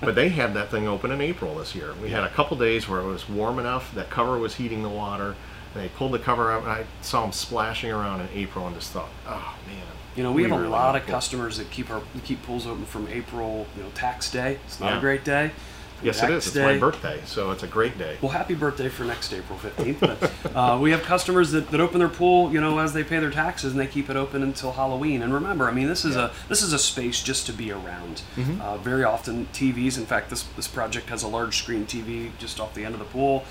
but 0.01 0.15
they 0.15 0.29
had 0.29 0.55
that 0.55 0.71
thing 0.71 0.87
open 0.87 1.11
in 1.11 1.21
April 1.21 1.57
this 1.57 1.75
year. 1.75 1.95
We 2.01 2.11
had 2.11 2.23
a 2.23 2.29
couple 2.29 2.57
days 2.57 2.89
where 2.89 3.01
it 3.01 3.07
was 3.07 3.29
warm 3.29 3.59
enough 3.59 3.93
that 3.95 4.09
cover 4.09 4.39
was 4.39 4.55
heating 4.55 4.83
the 4.83 4.89
water. 4.89 5.35
And 5.77 5.85
they 5.85 5.89
pulled 5.91 6.13
the 6.13 6.19
cover 6.19 6.51
up, 6.53 6.63
and 6.63 6.73
I 6.73 6.87
saw 7.03 7.23
them 7.23 7.33
splashing 7.33 7.91
around 7.91 8.23
in 8.23 8.29
April, 8.35 8.67
and 8.67 8.75
just 8.75 8.93
thought, 8.93 9.11
oh 9.27 9.55
man. 9.67 9.83
You 10.17 10.23
know, 10.23 10.33
we, 10.33 10.45
have 10.45 10.53
a 10.53 10.57
really 10.57 10.69
lot 10.69 10.97
of 10.97 11.03
a 11.03 11.05
pool." 11.05 11.15
customers 11.15 11.59
that 11.59 11.71
keep 11.71 11.91
our 11.91 12.01
keep 12.25 12.43
pools 12.45 12.67
open 12.67 12.87
from 12.87 13.07
April. 13.09 13.67
You 13.77 13.83
know, 13.83 13.91
tax 13.95 14.31
day. 14.31 14.59
It's 14.65 14.81
not 14.81 14.93
Yeah. 14.93 14.99
a 14.99 15.01
great 15.01 15.25
day. 15.25 15.51
From 15.99 16.07
Yes, 16.07 16.23
it 16.23 16.31
is. 16.31 16.45
tax 16.45 16.57
It's 16.57 16.57
my 16.57 16.79
birthday, 16.79 17.21
so 17.27 17.51
it's 17.51 17.63
a 17.63 17.67
great 17.67 17.99
day. 17.99 18.17
Well, 18.23 18.33
happy 18.33 18.55
birthday 18.55 18.89
for 18.91 19.05
next 19.05 19.33
April 19.33 19.59
15th. 19.59 20.01
But 20.01 20.57
uh, 20.57 20.79
we 20.79 20.91
have 20.91 21.03
customers 21.03 21.53
that, 21.53 21.71
that 21.71 21.81
open 21.81 21.99
their 21.99 22.09
pool, 22.09 22.53
you 22.53 22.61
know, 22.61 22.79
as 22.79 22.93
they 22.93 23.03
pay 23.03 23.19
their 23.19 23.31
taxes, 23.31 23.73
and 23.73 23.81
they 23.81 23.87
keep 23.87 24.09
it 24.11 24.17
open 24.17 24.43
until 24.43 24.73
Halloween. 24.73 25.23
And 25.23 25.33
remember, 25.33 25.67
I 25.69 25.73
mean, 25.73 25.89
this 25.89 26.05
is 26.07 26.17
a 26.17 26.33
this 26.49 26.63
is 26.63 26.73
a 26.73 26.79
space 26.79 27.23
just 27.23 27.47
to 27.47 27.53
be 27.53 27.71
around. 27.71 28.23
Mm-hmm. 28.37 28.61
Uh, 28.61 28.77
very 28.79 29.05
often, 29.05 29.49
TVs. 29.53 29.99
In 29.99 30.07
fact, 30.07 30.31
this 30.31 30.43
this 30.57 30.69
project 30.69 31.09
has 31.11 31.23
a 31.23 31.29
large 31.29 31.59
screen 31.59 31.85
TV 31.87 32.31
just 32.39 32.59
off 32.61 32.75
the 32.75 32.85
end 32.85 32.95
of 32.95 33.01
the 33.01 33.07
pool, 33.07 33.45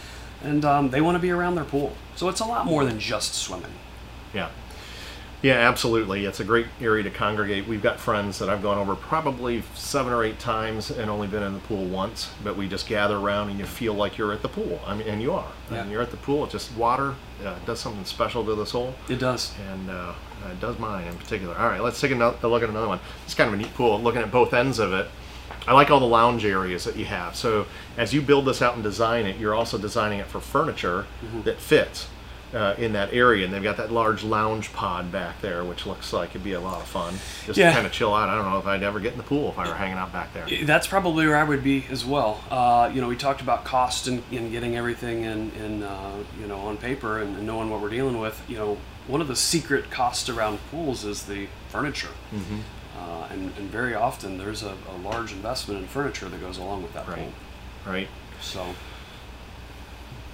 and 0.44 0.63
um, 0.65 0.89
they 0.89 1.02
want 1.02 1.15
to 1.15 1.19
be 1.19 1.32
around 1.32 1.56
their 1.56 1.63
pool. 1.65 1.93
So 2.15 2.30
it's 2.30 2.39
a 2.39 2.45
lot 2.45 2.65
more 2.65 2.86
than 2.86 3.00
just 3.00 3.34
swimming. 3.36 3.71
Yeah. 4.34 4.50
Yeah, 5.41 5.56
absolutely. 5.69 6.26
It's 6.26 6.39
a 6.39 6.43
great 6.43 6.65
area 6.82 7.04
to 7.04 7.12
congregate. 7.12 7.67
We've 7.67 7.84
got 7.84 8.00
friends 8.00 8.39
that 8.39 8.50
I've 8.50 8.63
gone 8.63 8.80
over 8.80 8.95
probably 8.95 9.62
seven 9.76 10.12
or 10.12 10.24
eight 10.24 10.39
times 10.39 10.89
and 10.89 11.08
only 11.08 11.28
been 11.28 11.43
in 11.43 11.54
the 11.54 11.60
pool 11.60 11.86
once, 11.86 12.32
but 12.43 12.56
we 12.58 12.67
just 12.67 12.88
gather 12.88 13.17
around 13.17 13.50
and 13.50 13.60
you 13.60 13.65
feel 13.65 13.93
like 13.93 14.17
you're 14.17 14.34
at 14.34 14.41
the 14.41 14.50
pool. 14.50 14.80
I 14.88 14.95
mean, 14.95 15.08
and 15.08 15.21
you 15.21 15.34
are. 15.34 15.52
Yeah. 15.69 15.84
And 15.84 15.91
you're 15.91 16.02
at 16.02 16.10
the 16.10 16.17
pool. 16.17 16.45
It's 16.45 16.54
just 16.54 16.76
water. 16.76 17.13
Uh, 17.43 17.50
it 17.50 17.65
does 17.67 17.80
something 17.80 18.06
special 18.06 18.43
to 18.45 18.56
the 18.56 18.65
soul, 18.65 18.95
It 19.08 19.19
does. 19.19 19.54
and 19.69 19.91
uh, 19.91 20.13
it 20.50 20.60
does 20.60 20.80
mine 20.80 21.06
in 21.08 21.15
particular. 21.15 21.56
All 21.56 21.67
right, 21.67 21.82
let's 21.82 22.02
take 22.02 22.12
another, 22.12 22.38
a 22.41 22.48
look 22.48 22.63
at 22.63 22.69
another 22.69 22.88
one. 22.88 23.00
It's 23.26 23.36
kind 23.36 23.50
of 23.50 23.54
a 23.54 23.58
neat 23.58 23.74
pool. 23.76 24.02
Looking 24.02 24.21
at 24.21 24.32
both 24.32 24.52
ends 24.54 24.80
of 24.80 24.93
it, 24.93 25.08
I 25.67 25.73
like 25.73 25.89
all 25.91 25.99
the 25.99 26.06
lounge 26.06 26.45
areas 26.45 26.84
that 26.84 26.95
you 26.95 27.06
have. 27.06 27.36
So 27.36 27.65
as 27.97 28.13
you 28.13 28.21
build 28.21 28.45
this 28.45 28.62
out 28.62 28.75
and 28.75 28.84
design 28.84 29.25
it, 29.25 29.38
you're 29.38 29.56
also 29.56 29.78
designing 29.78 30.19
it 30.19 30.28
for 30.28 30.39
furniture 30.39 31.06
that 31.43 31.58
fits 31.60 32.08
uh, 32.54 32.75
in 32.78 32.93
that 32.93 33.13
area. 33.13 33.43
And 33.45 33.54
they've 33.54 33.63
got 33.63 33.78
that 33.78 33.91
large 33.91 34.23
lounge 34.23 34.71
pod 34.71 35.12
back 35.12 35.41
there, 35.41 35.63
which 35.65 35.86
looks 35.86 36.13
like 36.13 36.30
it'd 36.30 36.43
be 36.43 36.54
a 36.54 36.60
lot 36.60 36.80
of 36.82 36.88
fun. 36.88 37.15
Just 37.45 37.58
Yeah. 37.58 37.69
to 37.69 37.73
kind 37.73 37.86
of 37.88 37.91
chill 37.91 38.13
out. 38.13 38.30
I 38.30 38.36
don't 38.36 38.49
know 38.49 38.60
if 38.60 38.65
I'd 38.67 38.84
ever 38.84 38.99
get 38.99 39.12
in 39.13 39.17
the 39.17 39.23
pool 39.23 39.49
if 39.49 39.58
I 39.58 39.67
were 39.67 39.73
hanging 39.73 39.97
out 39.97 40.13
back 40.13 40.34
there. 40.34 40.47
That's 40.65 40.88
probably 40.88 41.25
where 41.28 41.36
I 41.36 41.43
would 41.43 41.63
be 41.63 41.86
as 41.89 42.06
well. 42.06 42.41
Uh, 42.49 42.89
you 42.93 43.01
know, 43.01 43.08
we 43.08 43.15
talked 43.17 43.41
about 43.41 43.65
cost 43.65 44.08
and, 44.08 44.21
and 44.32 44.51
getting 44.51 44.78
everything 44.78 45.23
in, 45.23 45.51
in 45.54 45.84
uh, 45.84 46.12
you 46.39 46.47
know, 46.47 46.60
on 46.60 46.78
paper 46.78 47.19
and, 47.21 47.36
and 47.38 47.45
knowing 47.45 47.69
what 47.69 47.82
we're 47.82 47.89
dealing 47.89 48.19
with. 48.19 48.41
You 48.47 48.58
know, 48.58 48.78
one 49.08 49.19
of 49.21 49.28
the 49.28 49.36
secret 49.36 49.89
costs 49.91 50.30
around 50.30 50.60
pools 50.71 51.04
is 51.04 51.23
the 51.23 51.47
furniture. 51.69 52.10
Mm-hmm. 52.34 52.60
Uh, 52.97 53.27
and, 53.31 53.51
and 53.58 53.69
very 53.69 53.93
often 53.93 54.38
there's 54.38 54.63
a, 54.63 54.73
a 54.89 54.97
large 55.03 55.31
investment 55.34 55.81
in 55.81 55.88
furniture 55.88 56.29
that 56.29 56.39
goes 56.41 56.58
along 56.58 56.81
with 56.84 56.93
that 56.93 57.08
Right. 57.08 57.17
pool. 57.17 57.31
Right. 57.93 58.08
So, 58.41 58.65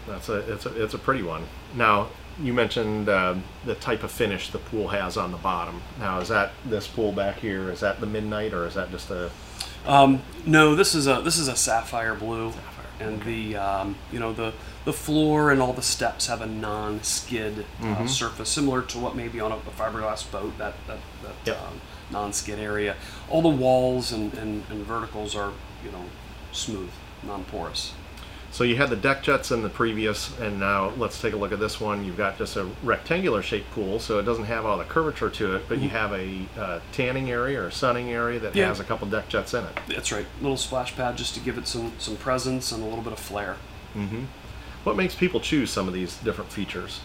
That's 0.08 0.30
a 0.30 0.38
it's 0.52 0.66
a 0.66 0.84
it's 0.84 0.94
a 0.94 0.98
pretty 1.00 1.24
one. 1.24 1.44
Now 1.76 2.08
you 2.42 2.54
mentioned 2.54 3.08
uh, 3.10 3.36
the 3.66 3.76
type 3.76 4.04
of 4.04 4.12
finish 4.12 4.50
the 4.50 4.58
pool 4.58 4.88
has 4.90 5.18
on 5.18 5.32
the 5.32 5.38
bottom. 5.38 5.82
Now 6.00 6.20
is 6.20 6.30
that 6.30 6.52
this 6.66 6.88
pool 6.88 7.12
back 7.12 7.40
here? 7.40 7.70
Is 7.70 7.82
that 7.82 8.00
the 8.00 8.08
midnight 8.08 8.54
or 8.54 8.66
is 8.66 8.74
that 8.76 8.90
just 8.92 9.10
a 9.12 9.32
um, 9.86 10.22
no, 10.46 10.76
this 10.76 10.94
is 10.96 11.08
a 11.08 11.22
this 11.24 11.38
is 11.38 11.48
a 11.48 11.56
sapphire 11.56 12.14
blue, 12.14 12.54
and 13.00 13.22
the 13.24 13.56
um, 13.58 13.96
you 14.12 14.20
know 14.20 14.32
the 14.34 14.54
the 14.86 14.94
floor 14.94 15.52
and 15.52 15.60
all 15.62 15.74
the 15.74 15.82
steps 15.82 16.28
have 16.28 16.42
a 16.42 16.46
non-skid 16.48 17.66
Mm-hmm. 17.82 18.04
uh, 18.04 18.08
surface, 18.08 18.50
similar 18.50 18.82
to 18.84 19.00
what 19.00 19.16
may 19.16 19.28
be 19.28 19.40
on 19.40 19.52
a, 19.52 19.56
a 19.56 19.60
fiberglass 19.78 20.30
boat. 20.32 20.56
That 20.60 20.76
that, 20.88 21.00
that 21.24 21.34
Yep. 21.46 21.62
um, 21.68 21.82
non-skid 22.12 22.60
area. 22.60 22.96
All 23.30 23.42
the 23.42 23.50
walls 23.50 24.12
and, 24.12 24.34
and, 24.36 24.64
and 24.70 24.86
verticals 24.86 25.36
are 25.36 25.52
you 25.84 25.92
know 25.92 26.04
smooth, 26.52 26.92
non-porous. 27.24 27.94
So 28.54 28.66
you 28.66 28.76
had 28.76 28.90
the 28.90 28.98
deck 28.98 29.24
jets 29.24 29.50
in 29.52 29.62
the 29.62 29.70
previous, 29.70 30.38
and 30.38 30.60
now 30.60 30.90
let's 30.98 31.22
take 31.22 31.32
a 31.34 31.38
look 31.38 31.54
at 31.54 31.60
this 31.62 31.80
one. 31.80 32.04
You've 32.04 32.18
got 32.18 32.38
just 32.38 32.58
a 32.58 32.68
rectangular 32.84 33.42
shaped 33.42 33.72
pool, 33.72 33.98
so 33.98 34.20
it 34.20 34.24
doesn't 34.24 34.44
have 34.44 34.66
all 34.66 34.78
the 34.78 34.84
curvature 34.84 35.30
to 35.30 35.56
it, 35.56 35.70
but 35.70 35.80
you 35.80 35.88
have 35.88 36.12
a 36.12 36.46
uh, 36.60 36.82
tanning 36.92 37.32
area 37.32 37.62
or 37.62 37.68
a 37.68 37.72
sunning 37.72 38.12
area 38.12 38.40
that 38.40 38.50
Mm-hmm. 38.50 38.58
Yeah. 38.58 38.68
has 38.68 38.82
a 38.82 38.84
couple 38.84 39.08
deck 39.08 39.30
jets 39.30 39.54
in 39.54 39.64
it. 39.64 39.80
That's 39.88 40.12
right, 40.12 40.26
little 40.42 40.58
splash 40.58 40.94
pad 40.98 41.16
just 41.18 41.34
to 41.36 41.40
give 41.40 41.58
it 41.58 41.66
some 41.66 41.94
some 41.98 42.18
presence 42.18 42.74
and 42.74 42.84
a 42.84 42.86
little 42.86 43.04
bit 43.06 43.14
of 43.14 43.20
flair. 43.20 43.56
What 44.84 44.98
makes 44.98 45.16
people 45.16 45.40
choose 45.40 45.70
some 45.72 45.88
of 45.88 45.94
these 45.94 46.18
different 46.18 46.52
features? 46.52 47.00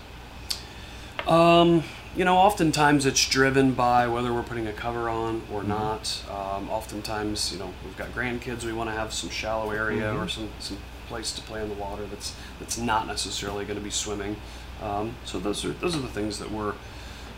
Um, 1.28 1.84
you 2.16 2.24
know, 2.24 2.38
oftentimes 2.38 3.04
it's 3.04 3.28
driven 3.28 3.72
by 3.72 4.08
whether 4.08 4.32
we're 4.32 4.42
putting 4.42 4.66
a 4.66 4.72
cover 4.72 5.08
on 5.08 5.42
or 5.52 5.62
not. 5.62 6.24
Um, 6.30 6.70
oftentimes, 6.70 7.52
you 7.52 7.58
know, 7.58 7.72
we've 7.84 7.96
got 7.96 8.08
grandkids. 8.12 8.64
We 8.64 8.72
want 8.72 8.88
to 8.88 8.96
have 8.96 9.12
some 9.12 9.28
shallow 9.28 9.70
area 9.70 10.14
or 10.14 10.26
some, 10.26 10.48
some 10.58 10.78
place 11.08 11.32
to 11.32 11.42
play 11.42 11.62
in 11.62 11.68
the 11.68 11.74
water 11.74 12.04
that's 12.06 12.34
that's 12.58 12.78
not 12.78 13.06
necessarily 13.06 13.64
going 13.64 13.78
to 13.78 13.84
be 13.84 13.90
swimming. 13.90 14.36
Um, 14.82 15.14
so 15.24 15.38
those 15.38 15.64
are 15.64 15.72
those 15.72 15.94
are 15.94 16.00
the 16.00 16.08
things 16.08 16.38
that 16.38 16.50
we're 16.50 16.74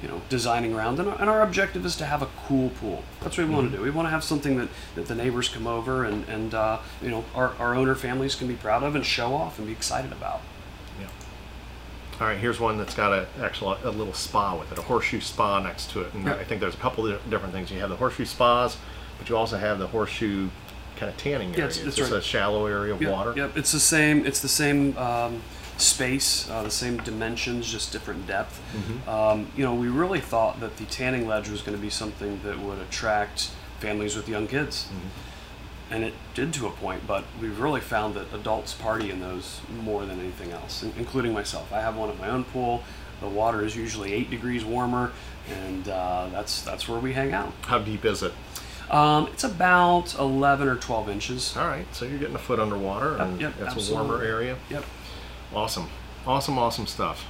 you 0.00 0.08
know 0.08 0.22
designing 0.28 0.74
around 0.74 1.00
and 1.00 1.08
our, 1.08 1.20
and 1.20 1.28
our 1.28 1.42
objective 1.42 1.84
is 1.84 1.96
to 1.96 2.04
have 2.04 2.22
a 2.22 2.28
cool 2.46 2.70
pool 2.70 3.02
that's 3.20 3.36
what 3.36 3.48
we 3.48 3.52
want 3.52 3.68
to 3.68 3.76
do 3.76 3.82
we 3.82 3.90
want 3.90 4.06
to 4.06 4.10
have 4.10 4.22
something 4.22 4.56
that, 4.56 4.68
that 4.94 5.06
the 5.06 5.14
neighbors 5.14 5.48
come 5.48 5.66
over 5.66 6.04
and, 6.04 6.28
and 6.28 6.54
uh, 6.54 6.78
you 7.02 7.10
know 7.10 7.24
our, 7.34 7.52
our 7.58 7.74
owner 7.74 7.96
families 7.96 8.36
can 8.36 8.46
be 8.46 8.54
proud 8.54 8.84
of 8.84 8.94
and 8.94 9.04
show 9.04 9.34
off 9.34 9.58
and 9.58 9.66
be 9.66 9.72
excited 9.72 10.12
about. 10.12 10.40
All 12.20 12.26
right, 12.26 12.36
here's 12.38 12.58
one 12.58 12.78
that's 12.78 12.94
got 12.94 13.12
a 13.12 13.26
actual 13.40 13.78
a 13.84 13.90
little 13.90 14.12
spa 14.12 14.56
with 14.56 14.72
it, 14.72 14.78
a 14.78 14.82
horseshoe 14.82 15.20
spa 15.20 15.60
next 15.60 15.90
to 15.92 16.00
it, 16.02 16.12
and 16.14 16.26
Yeah. 16.26 16.34
I 16.34 16.44
think 16.44 16.60
there's 16.60 16.74
a 16.74 16.78
couple 16.78 17.06
of 17.06 17.30
different 17.30 17.54
things. 17.54 17.70
You 17.70 17.78
have 17.80 17.90
the 17.90 17.96
horseshoe 17.96 18.24
spas, 18.24 18.76
but 19.18 19.28
you 19.28 19.36
also 19.36 19.56
have 19.56 19.78
the 19.78 19.86
horseshoe 19.86 20.48
kind 20.96 21.10
of 21.10 21.16
tanning 21.16 21.50
area. 21.50 21.58
Yeah, 21.58 21.64
it's- 21.66 21.78
it's 21.86 21.96
just 21.96 22.10
right. 22.10 22.18
a 22.18 22.22
shallow 22.22 22.66
area 22.66 22.92
of 22.92 23.00
Yep, 23.00 23.12
water. 23.12 23.32
Yep, 23.36 23.56
it's 23.56 23.70
the 23.70 23.78
same. 23.78 24.26
It's 24.26 24.40
the 24.40 24.48
same 24.48 24.98
um, 24.98 25.42
space, 25.76 26.48
uh, 26.50 26.64
the 26.64 26.72
same 26.72 26.96
dimensions, 26.96 27.70
just 27.70 27.92
different 27.92 28.26
depth. 28.26 28.60
Um, 29.08 29.46
you 29.56 29.64
know, 29.64 29.74
we 29.74 29.86
really 29.86 30.20
thought 30.20 30.58
that 30.58 30.76
the 30.76 30.86
tanning 30.86 31.28
ledge 31.28 31.48
was 31.48 31.60
going 31.62 31.76
to 31.76 31.80
be 31.80 31.90
something 31.90 32.40
that 32.44 32.58
would 32.58 32.80
attract 32.80 33.50
families 33.78 34.16
with 34.16 34.28
young 34.28 34.48
kids. 34.48 34.86
And 35.90 36.04
it 36.04 36.12
did 36.34 36.52
to 36.54 36.66
a 36.66 36.70
point, 36.70 37.06
but 37.06 37.24
we've 37.40 37.58
really 37.58 37.80
found 37.80 38.14
that 38.14 38.32
adults 38.34 38.74
party 38.74 39.10
in 39.10 39.20
those 39.20 39.60
more 39.82 40.04
than 40.04 40.20
anything 40.20 40.52
else, 40.52 40.82
including 40.82 41.32
myself. 41.32 41.72
I 41.72 41.80
have 41.80 41.96
one 41.96 42.10
at 42.10 42.18
my 42.18 42.28
own 42.28 42.44
pool. 42.44 42.82
The 43.20 43.28
water 43.28 43.64
is 43.64 43.74
usually 43.74 44.12
eight 44.12 44.30
degrees 44.30 44.64
warmer, 44.64 45.12
and 45.50 45.88
uh, 45.88 46.28
that's 46.30 46.62
that's 46.62 46.88
where 46.88 47.00
we 47.00 47.14
hang 47.14 47.32
out. 47.32 47.52
How 47.62 47.78
deep 47.78 48.04
is 48.04 48.22
it? 48.22 48.32
Um, 48.90 49.26
it's 49.28 49.44
about 49.44 50.18
11 50.18 50.68
or 50.68 50.76
12 50.76 51.10
inches. 51.10 51.56
All 51.56 51.66
right, 51.66 51.86
so 51.94 52.04
you're 52.04 52.18
getting 52.18 52.34
a 52.34 52.38
foot 52.38 52.58
underwater, 52.58 53.16
and 53.16 53.40
yep, 53.40 53.54
that's 53.58 53.90
a 53.90 53.92
warmer 53.92 54.22
area. 54.22 54.56
Yep. 54.70 54.84
Awesome, 55.54 55.88
awesome, 56.26 56.58
awesome 56.58 56.86
stuff. 56.86 57.26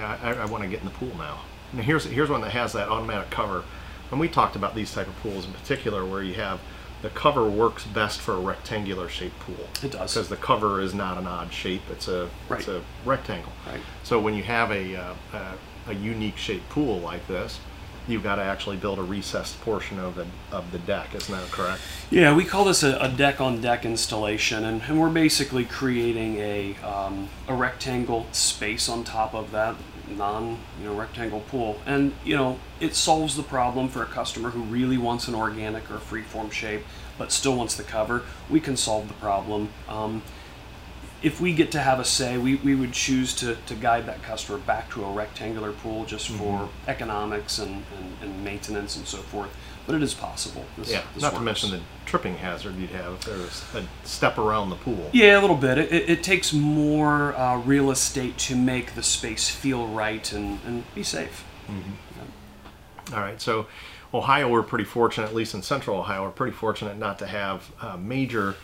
I, 0.00 0.18
I, 0.22 0.32
I 0.32 0.44
want 0.46 0.64
to 0.64 0.68
get 0.68 0.80
in 0.80 0.86
the 0.86 0.92
pool 0.92 1.16
now. 1.16 1.40
Now 1.72 1.82
here's 1.82 2.04
here's 2.04 2.30
one 2.30 2.40
that 2.40 2.50
has 2.50 2.72
that 2.72 2.88
automatic 2.88 3.30
cover, 3.30 3.64
and 4.10 4.18
we 4.18 4.28
talked 4.28 4.56
about 4.56 4.74
these 4.74 4.92
type 4.92 5.06
of 5.06 5.16
pools 5.20 5.46
in 5.46 5.52
particular, 5.52 6.04
where 6.04 6.22
you 6.22 6.34
have 6.34 6.60
the 7.02 7.10
cover 7.10 7.48
works 7.48 7.84
best 7.84 8.20
for 8.20 8.34
a 8.34 8.40
rectangular 8.40 9.08
shaped 9.08 9.38
pool. 9.40 9.68
It 9.82 9.92
does. 9.92 10.14
because 10.14 10.28
the 10.28 10.36
cover 10.36 10.80
is 10.80 10.94
not 10.94 11.16
an 11.18 11.26
odd 11.26 11.52
shape; 11.52 11.82
it's 11.90 12.08
a 12.08 12.28
Right. 12.48 12.60
it's 12.60 12.68
a 12.68 12.82
rectangle. 13.04 13.52
Right. 13.66 13.80
So 14.02 14.18
when 14.18 14.34
you 14.34 14.42
have 14.42 14.70
a 14.72 14.96
uh, 14.96 15.14
a, 15.32 15.90
a 15.90 15.94
unique 15.94 16.36
shaped 16.36 16.68
pool 16.70 16.98
like 16.98 17.26
this, 17.28 17.60
you've 18.08 18.22
got 18.22 18.36
to 18.36 18.42
actually 18.42 18.76
build 18.76 18.98
a 18.98 19.02
recessed 19.02 19.60
portion 19.60 19.98
of 19.98 20.14
the 20.14 20.26
of 20.50 20.70
the 20.72 20.78
deck. 20.78 21.14
Isn't 21.14 21.34
that 21.34 21.50
correct? 21.50 21.80
Yeah, 22.10 22.34
we 22.34 22.44
call 22.44 22.64
this 22.64 22.82
a, 22.82 22.98
a 22.98 23.08
deck 23.08 23.40
on 23.40 23.60
deck 23.60 23.84
installation, 23.84 24.64
and, 24.64 24.82
and 24.82 25.00
we're 25.00 25.10
basically 25.10 25.64
creating 25.64 26.36
a, 26.36 26.74
um, 26.76 27.28
a 27.46 27.54
rectangle 27.54 28.26
space 28.32 28.88
on 28.88 29.04
top 29.04 29.34
of 29.34 29.50
that 29.52 29.76
non 30.08 30.58
you 30.80 30.86
know 30.86 30.94
rectangle 30.94 31.40
pool, 31.40 31.80
and 31.86 32.12
you 32.24 32.36
know 32.36 32.58
it 32.80 32.94
solves 32.94 33.36
the 33.36 33.42
problem 33.42 33.88
for 33.88 34.02
a 34.02 34.06
customer 34.06 34.50
who 34.50 34.62
really 34.62 34.98
wants 34.98 35.28
an 35.28 35.34
organic 35.34 35.90
or 35.90 35.98
freeform 35.98 36.50
shape, 36.50 36.82
but 37.18 37.30
still 37.30 37.56
wants 37.56 37.76
the 37.76 37.82
cover. 37.82 38.22
We 38.48 38.60
can 38.60 38.76
solve 38.76 39.08
the 39.08 39.14
problem. 39.14 39.70
Um, 39.88 40.22
if 41.22 41.40
we 41.40 41.52
get 41.52 41.72
to 41.72 41.80
have 41.80 41.98
a 41.98 42.04
say, 42.04 42.38
we, 42.38 42.56
we 42.56 42.74
would 42.74 42.92
choose 42.92 43.34
to, 43.36 43.56
to 43.66 43.74
guide 43.74 44.06
that 44.06 44.22
customer 44.22 44.58
back 44.58 44.90
to 44.92 45.04
a 45.04 45.12
rectangular 45.12 45.72
pool 45.72 46.04
just 46.04 46.28
for 46.28 46.68
economics 46.86 47.58
and, 47.58 47.82
and, 47.98 48.16
and 48.22 48.44
maintenance 48.44 48.96
and 48.96 49.06
so 49.06 49.18
forth. 49.18 49.50
But 49.86 49.94
it 49.96 50.02
is 50.02 50.12
possible. 50.14 50.64
This, 50.76 50.92
Yeah. 50.92 51.02
this 51.14 51.22
Not 51.22 51.34
to 51.34 51.40
mention 51.40 51.70
the 51.70 51.80
tripping 52.04 52.36
hazard 52.36 52.76
you'd 52.76 52.90
have 52.90 53.14
if 53.14 53.20
there 53.24 53.38
was 53.38 53.64
a 53.74 53.84
step 54.06 54.36
around 54.38 54.70
the 54.70 54.76
pool. 54.76 55.08
Yeah, 55.12 55.38
a 55.38 55.40
little 55.40 55.56
bit. 55.56 55.78
It, 55.78 55.90
it, 55.92 56.10
it 56.10 56.22
takes 56.22 56.52
more 56.52 57.34
uh, 57.34 57.56
real 57.58 57.90
estate 57.90 58.36
to 58.38 58.54
make 58.54 58.94
the 58.94 59.02
space 59.02 59.48
feel 59.48 59.88
right 59.88 60.30
and, 60.32 60.60
and 60.66 60.84
be 60.94 61.02
safe. 61.02 61.44
All 63.12 63.20
right, 63.20 63.40
so 63.40 63.66
Ohio, 64.12 64.48
we're 64.48 64.62
pretty 64.62 64.84
fortunate, 64.84 65.26
at 65.28 65.34
least 65.34 65.54
in 65.54 65.62
central 65.62 65.98
Ohio, 65.98 66.22
we're 66.22 66.30
pretty 66.30 66.54
fortunate 66.54 66.98
not 66.98 67.18
to 67.20 67.26
have 67.26 67.72
uh, 67.80 67.96
major 67.96 68.56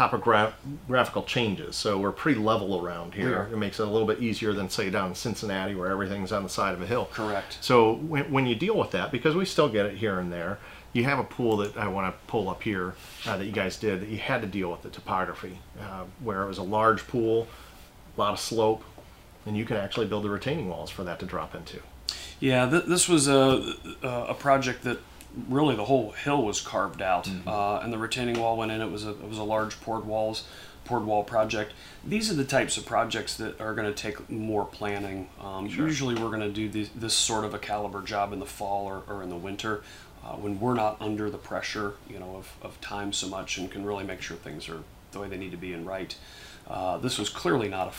topographical 0.00 1.22
changes. 1.24 1.76
So 1.76 1.98
we're 1.98 2.10
pretty 2.10 2.40
level 2.40 2.80
around 2.82 3.12
here. 3.12 3.50
It 3.52 3.58
makes 3.58 3.78
it 3.80 3.86
a 3.86 3.90
little 3.90 4.06
bit 4.06 4.22
easier 4.22 4.54
than, 4.54 4.70
say, 4.70 4.88
down 4.88 5.10
in 5.10 5.14
Cincinnati 5.14 5.74
where 5.74 5.90
everything's 5.90 6.32
on 6.32 6.42
the 6.42 6.48
side 6.48 6.72
of 6.72 6.80
a 6.80 6.86
hill. 6.86 7.10
Correct. 7.12 7.58
So 7.60 7.96
when, 7.96 8.30
when 8.32 8.46
you 8.46 8.54
deal 8.54 8.78
with 8.78 8.92
that, 8.92 9.12
because 9.12 9.34
we 9.34 9.44
still 9.44 9.68
get 9.68 9.84
it 9.84 9.98
here 9.98 10.18
and 10.18 10.32
there, 10.32 10.58
you 10.94 11.04
have 11.04 11.18
a 11.18 11.24
pool 11.24 11.58
that 11.58 11.76
I 11.76 11.86
want 11.88 12.14
to 12.14 12.18
pull 12.28 12.48
up 12.48 12.62
here 12.62 12.94
uh, 13.26 13.36
that 13.36 13.44
you 13.44 13.52
guys 13.52 13.76
did 13.76 14.00
that 14.00 14.08
you 14.08 14.16
had 14.16 14.40
to 14.40 14.48
deal 14.48 14.70
with 14.70 14.80
the 14.80 14.88
topography, 14.88 15.58
uh, 15.78 16.04
where 16.24 16.42
it 16.42 16.46
was 16.46 16.58
a 16.58 16.62
large 16.62 17.06
pool, 17.06 17.46
a 18.16 18.20
lot 18.20 18.32
of 18.32 18.40
slope, 18.40 18.82
and 19.44 19.54
you 19.54 19.66
can 19.66 19.76
actually 19.76 20.06
build 20.06 20.24
the 20.24 20.30
retaining 20.30 20.70
walls 20.70 20.88
for 20.88 21.04
that 21.04 21.18
to 21.20 21.26
drop 21.26 21.54
into. 21.54 21.78
Yeah, 22.40 22.70
th- 22.70 22.86
this 22.86 23.06
was 23.06 23.28
a 23.28 23.74
a 24.02 24.34
project 24.34 24.82
that 24.84 24.98
really 25.48 25.76
the 25.76 25.84
whole 25.84 26.12
hill 26.12 26.42
was 26.44 26.60
carved 26.60 27.02
out, 27.02 27.28
uh, 27.46 27.78
and 27.78 27.92
the 27.92 27.98
retaining 27.98 28.38
wall 28.38 28.56
went 28.56 28.72
in. 28.72 28.80
It 28.80 28.90
was 28.90 29.06
a 29.06 29.10
it 29.10 29.28
was 29.28 29.38
a 29.38 29.44
large 29.44 29.80
poured 29.80 30.04
walls 30.04 30.44
poured 30.84 31.04
wall 31.04 31.22
project. 31.22 31.72
These 32.04 32.30
are 32.30 32.34
the 32.34 32.44
types 32.44 32.76
of 32.76 32.84
projects 32.84 33.36
that 33.36 33.60
are 33.60 33.74
going 33.74 33.86
to 33.86 33.94
take 33.94 34.28
more 34.28 34.64
planning. 34.64 35.28
Um, 35.40 35.66
Usually, 35.66 36.14
we're 36.14 36.30
going 36.30 36.40
to 36.40 36.50
do 36.50 36.68
this, 36.68 36.90
this 36.94 37.14
sort 37.14 37.44
of 37.44 37.54
a 37.54 37.58
caliber 37.58 38.02
job 38.02 38.32
in 38.32 38.40
the 38.40 38.46
fall 38.46 38.86
or, 38.86 39.02
or 39.08 39.22
in 39.22 39.30
the 39.30 39.36
winter. 39.36 39.82
Uh, 40.24 40.32
when 40.32 40.60
we're 40.60 40.74
not 40.74 41.00
under 41.00 41.30
the 41.30 41.38
pressure, 41.38 41.94
you 42.08 42.18
know, 42.18 42.36
of, 42.36 42.52
of 42.60 42.80
time 42.80 43.12
so 43.12 43.26
much, 43.28 43.56
and 43.56 43.70
can 43.70 43.86
really 43.86 44.04
make 44.04 44.20
sure 44.20 44.36
things 44.36 44.68
are 44.68 44.82
the 45.12 45.20
way 45.20 45.28
they 45.28 45.38
need 45.38 45.50
to 45.50 45.56
be 45.56 45.72
and 45.72 45.86
right. 45.86 46.14
Uh, 46.68 46.98
this 46.98 47.18
was 47.18 47.28
clearly 47.28 47.68
not 47.68 47.88
a 47.88 47.90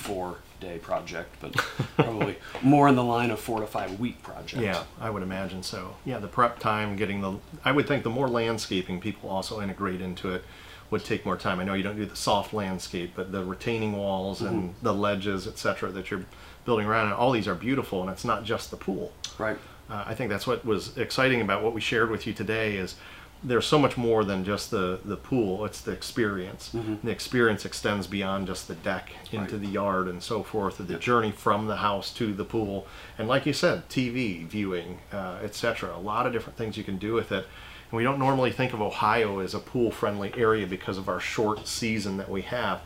four-day 0.62 0.80
project, 0.80 1.36
but 1.40 1.54
probably 1.96 2.38
more 2.62 2.88
in 2.88 2.96
the 2.96 3.04
line 3.04 3.32
of 3.32 3.40
four 3.40 3.60
to 3.60 3.68
five 3.68 4.00
week 4.00 4.22
project. 4.24 4.62
Yeah, 4.62 4.84
I 5.00 5.10
would 5.10 5.24
imagine 5.24 5.64
so. 5.64 5.96
Yeah, 6.06 6.20
the 6.20 6.28
prep 6.28 6.60
time, 6.60 6.96
getting 6.96 7.22
the, 7.22 7.38
I 7.66 7.72
would 7.72 7.88
think 7.88 8.04
the 8.04 8.10
more 8.10 8.28
landscaping 8.28 9.00
people 9.00 9.30
also 9.30 9.62
integrate 9.62 10.02
into 10.02 10.34
it 10.34 10.44
would 10.90 11.04
take 11.06 11.26
more 11.26 11.38
time. 11.38 11.60
I 11.60 11.64
know 11.64 11.74
you 11.74 11.84
don't 11.84 11.96
do 11.96 12.06
the 12.06 12.16
soft 12.16 12.54
landscape, 12.54 13.14
but 13.16 13.32
the 13.32 13.44
retaining 13.44 13.94
walls 13.94 14.42
and 14.42 14.76
the 14.82 14.94
ledges, 14.94 15.48
et 15.48 15.58
cetera, 15.58 15.90
that 15.92 16.12
you're 16.12 16.26
building 16.66 16.86
around, 16.86 17.06
and 17.06 17.16
all 17.16 17.32
these 17.32 17.48
are 17.48 17.56
beautiful, 17.56 18.02
and 18.02 18.10
it's 18.10 18.26
not 18.26 18.44
just 18.44 18.72
the 18.72 18.78
pool. 18.78 19.14
Right. 19.38 19.58
Uh, 19.90 20.04
I 20.06 20.16
think 20.16 20.30
that's 20.30 20.46
what 20.46 20.66
was 20.66 20.98
exciting 20.98 21.42
about 21.42 21.64
what 21.64 21.74
we 21.74 21.82
shared 21.82 22.12
with 22.12 22.28
you 22.28 22.34
today 22.34 22.76
is 22.76 22.96
there's 23.44 23.66
so 23.66 23.80
much 23.80 23.98
more 23.98 24.24
than 24.24 24.44
just 24.46 24.70
the, 24.72 25.00
the 25.04 25.18
pool. 25.18 25.66
It's 25.66 25.82
the 25.82 25.92
experience. 25.92 26.72
The 27.04 27.10
experience 27.10 27.66
extends 27.66 28.06
beyond 28.08 28.48
just 28.48 28.68
the 28.68 28.76
deck 28.76 29.12
into 29.32 29.54
Right. 29.56 29.62
the 29.62 29.68
yard 29.68 30.08
and 30.08 30.22
so 30.22 30.44
forth. 30.44 30.78
The 30.78 30.96
journey 30.98 31.32
from 31.32 31.68
the 31.68 31.78
house 31.78 32.14
to 32.16 32.34
the 32.34 32.46
pool, 32.46 32.86
and 33.18 33.28
like 33.28 33.46
you 33.48 33.54
said, 33.54 33.90
TV 33.90 34.46
viewing, 34.46 35.00
uh, 35.12 35.40
etc. 35.44 35.96
A 35.96 36.00
lot 36.00 36.28
of 36.28 36.34
different 36.34 36.58
things 36.58 36.78
you 36.78 36.84
can 36.84 36.98
do 36.98 37.14
with 37.14 37.32
it. 37.32 37.46
And 37.90 37.98
we 37.98 38.04
don't 38.04 38.20
normally 38.20 38.52
think 38.52 38.74
of 38.74 38.82
Ohio 38.82 39.40
as 39.40 39.54
a 39.54 39.60
pool-friendly 39.60 40.34
area 40.38 40.68
because 40.68 40.98
of 40.98 41.10
our 41.10 41.20
short 41.20 41.68
season 41.68 42.18
that 42.18 42.30
we 42.30 42.44
have, 42.44 42.82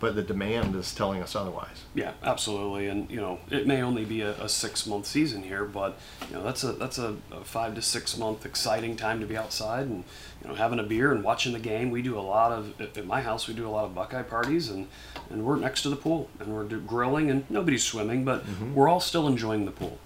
but 0.00 0.14
the 0.14 0.22
demand 0.22 0.74
is 0.76 0.94
telling 0.94 1.22
us 1.22 1.34
otherwise. 1.34 1.84
Yeah, 1.94 2.12
absolutely. 2.22 2.88
And 2.88 3.10
you 3.10 3.20
know, 3.20 3.38
it 3.50 3.66
may 3.66 3.82
only 3.82 4.04
be 4.04 4.20
a, 4.20 4.32
a 4.42 4.48
six-month 4.48 5.06
season 5.06 5.42
here, 5.42 5.64
but 5.64 5.98
you 6.28 6.36
know, 6.36 6.42
that's 6.42 6.64
a 6.64 6.72
that's 6.72 6.98
a, 6.98 7.16
a 7.32 7.44
five 7.44 7.74
to 7.74 7.82
six-month 7.82 8.46
exciting 8.46 8.96
time 8.96 9.20
to 9.20 9.26
be 9.26 9.36
outside 9.36 9.86
and 9.86 10.04
you 10.42 10.48
know 10.48 10.54
having 10.54 10.78
a 10.78 10.84
beer 10.84 11.12
and 11.12 11.24
watching 11.24 11.52
the 11.52 11.58
game. 11.58 11.90
We 11.90 12.02
do 12.02 12.18
a 12.18 12.20
lot 12.20 12.52
of 12.52 12.80
at 12.80 12.96
at 12.96 13.06
my 13.06 13.20
house. 13.20 13.48
We 13.48 13.54
do 13.54 13.66
a 13.66 13.70
lot 13.70 13.84
of 13.84 13.94
Buckeye 13.94 14.22
parties, 14.22 14.68
and 14.68 14.88
and 15.30 15.44
we're 15.44 15.56
next 15.56 15.82
to 15.82 15.90
the 15.90 15.96
pool 15.96 16.28
and 16.40 16.54
we're 16.54 16.64
grilling 16.64 17.30
and 17.30 17.48
nobody's 17.50 17.84
swimming, 17.84 18.24
but 18.24 18.46
mm-hmm. 18.46 18.74
we're 18.74 18.88
all 18.88 19.00
still 19.00 19.26
enjoying 19.26 19.64
the 19.64 19.70
pool. 19.70 19.98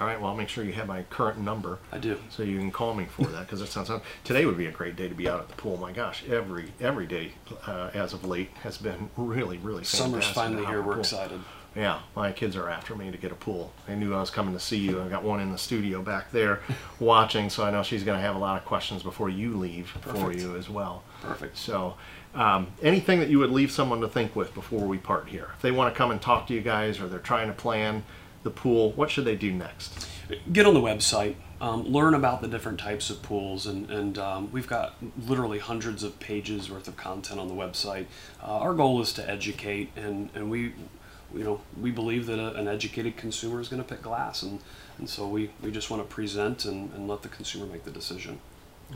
All 0.00 0.06
right, 0.06 0.20
well, 0.20 0.30
I'll 0.30 0.36
make 0.36 0.48
sure 0.48 0.62
you 0.62 0.72
have 0.74 0.86
my 0.86 1.02
current 1.04 1.38
number. 1.38 1.78
I 1.90 1.98
do. 1.98 2.18
So 2.30 2.44
you 2.44 2.58
can 2.58 2.70
call 2.70 2.94
me 2.94 3.06
for 3.06 3.24
that 3.24 3.46
because 3.46 3.60
it 3.60 3.66
sounds. 3.66 3.90
Like 3.90 4.02
today 4.22 4.46
would 4.46 4.56
be 4.56 4.66
a 4.66 4.70
great 4.70 4.94
day 4.94 5.08
to 5.08 5.14
be 5.14 5.28
out 5.28 5.40
at 5.40 5.48
the 5.48 5.54
pool. 5.54 5.76
My 5.76 5.92
gosh, 5.92 6.24
every 6.28 6.72
every 6.80 7.06
day 7.06 7.32
uh, 7.66 7.90
as 7.94 8.12
of 8.12 8.24
late 8.24 8.50
has 8.62 8.78
been 8.78 9.10
really 9.16 9.58
really. 9.58 9.84
Summer's 9.84 10.28
finally 10.28 10.64
here. 10.66 10.82
We're 10.82 11.00
excited. 11.00 11.40
Yeah, 11.76 12.00
my 12.16 12.32
kids 12.32 12.56
are 12.56 12.68
after 12.68 12.96
me 12.96 13.10
to 13.10 13.18
get 13.18 13.30
a 13.30 13.36
pool. 13.36 13.72
They 13.86 13.94
knew 13.94 14.14
I 14.14 14.20
was 14.20 14.30
coming 14.30 14.54
to 14.54 14.60
see 14.60 14.78
you. 14.78 15.00
I 15.00 15.08
got 15.08 15.22
one 15.22 15.38
in 15.38 15.52
the 15.52 15.58
studio 15.58 16.02
back 16.02 16.32
there 16.32 16.60
watching, 16.98 17.50
so 17.50 17.64
I 17.64 17.70
know 17.70 17.82
she's 17.82 18.02
going 18.02 18.18
to 18.18 18.26
have 18.26 18.34
a 18.34 18.38
lot 18.38 18.56
of 18.56 18.64
questions 18.64 19.02
before 19.02 19.28
you 19.28 19.56
leave 19.56 19.88
for 19.88 20.32
you 20.32 20.56
as 20.56 20.68
well. 20.68 21.04
Perfect. 21.20 21.56
So, 21.56 21.94
um, 22.34 22.68
anything 22.82 23.20
that 23.20 23.28
you 23.28 23.38
would 23.38 23.50
leave 23.50 23.70
someone 23.70 24.00
to 24.00 24.08
think 24.08 24.34
with 24.34 24.54
before 24.54 24.86
we 24.86 24.98
part 24.98 25.28
here? 25.28 25.50
If 25.54 25.62
they 25.62 25.70
want 25.70 25.92
to 25.94 25.96
come 25.96 26.10
and 26.10 26.20
talk 26.20 26.46
to 26.48 26.54
you 26.54 26.62
guys, 26.62 27.00
or 27.00 27.06
they're 27.06 27.18
trying 27.20 27.48
to 27.48 27.54
plan 27.54 28.02
the 28.42 28.50
pool, 28.50 28.92
what 28.92 29.10
should 29.10 29.24
they 29.24 29.36
do 29.36 29.52
next? 29.52 30.08
get 30.52 30.66
on 30.66 30.74
the 30.74 30.80
website, 30.80 31.36
um, 31.60 31.84
learn 31.84 32.14
about 32.14 32.42
the 32.42 32.48
different 32.48 32.78
types 32.78 33.10
of 33.10 33.22
pools, 33.22 33.66
and, 33.66 33.90
and 33.90 34.18
um, 34.18 34.52
we've 34.52 34.66
got 34.66 34.94
literally 35.26 35.58
hundreds 35.58 36.02
of 36.02 36.18
pages 36.20 36.70
worth 36.70 36.88
of 36.88 36.96
content 36.96 37.40
on 37.40 37.48
the 37.48 37.54
website. 37.54 38.06
Uh, 38.42 38.58
our 38.58 38.74
goal 38.74 39.00
is 39.00 39.12
to 39.14 39.28
educate, 39.28 39.90
and, 39.96 40.30
and 40.34 40.50
we, 40.50 40.74
you 41.34 41.44
know, 41.44 41.60
we 41.80 41.90
believe 41.90 42.26
that 42.26 42.38
a, 42.38 42.54
an 42.54 42.68
educated 42.68 43.16
consumer 43.16 43.60
is 43.60 43.68
going 43.68 43.82
to 43.82 43.88
pick 43.88 44.02
glass, 44.02 44.42
and, 44.42 44.60
and 44.98 45.08
so 45.08 45.26
we, 45.26 45.50
we 45.62 45.70
just 45.70 45.90
want 45.90 46.06
to 46.06 46.14
present 46.14 46.64
and, 46.64 46.92
and 46.92 47.08
let 47.08 47.22
the 47.22 47.28
consumer 47.28 47.66
make 47.66 47.84
the 47.84 47.90
decision. 47.90 48.38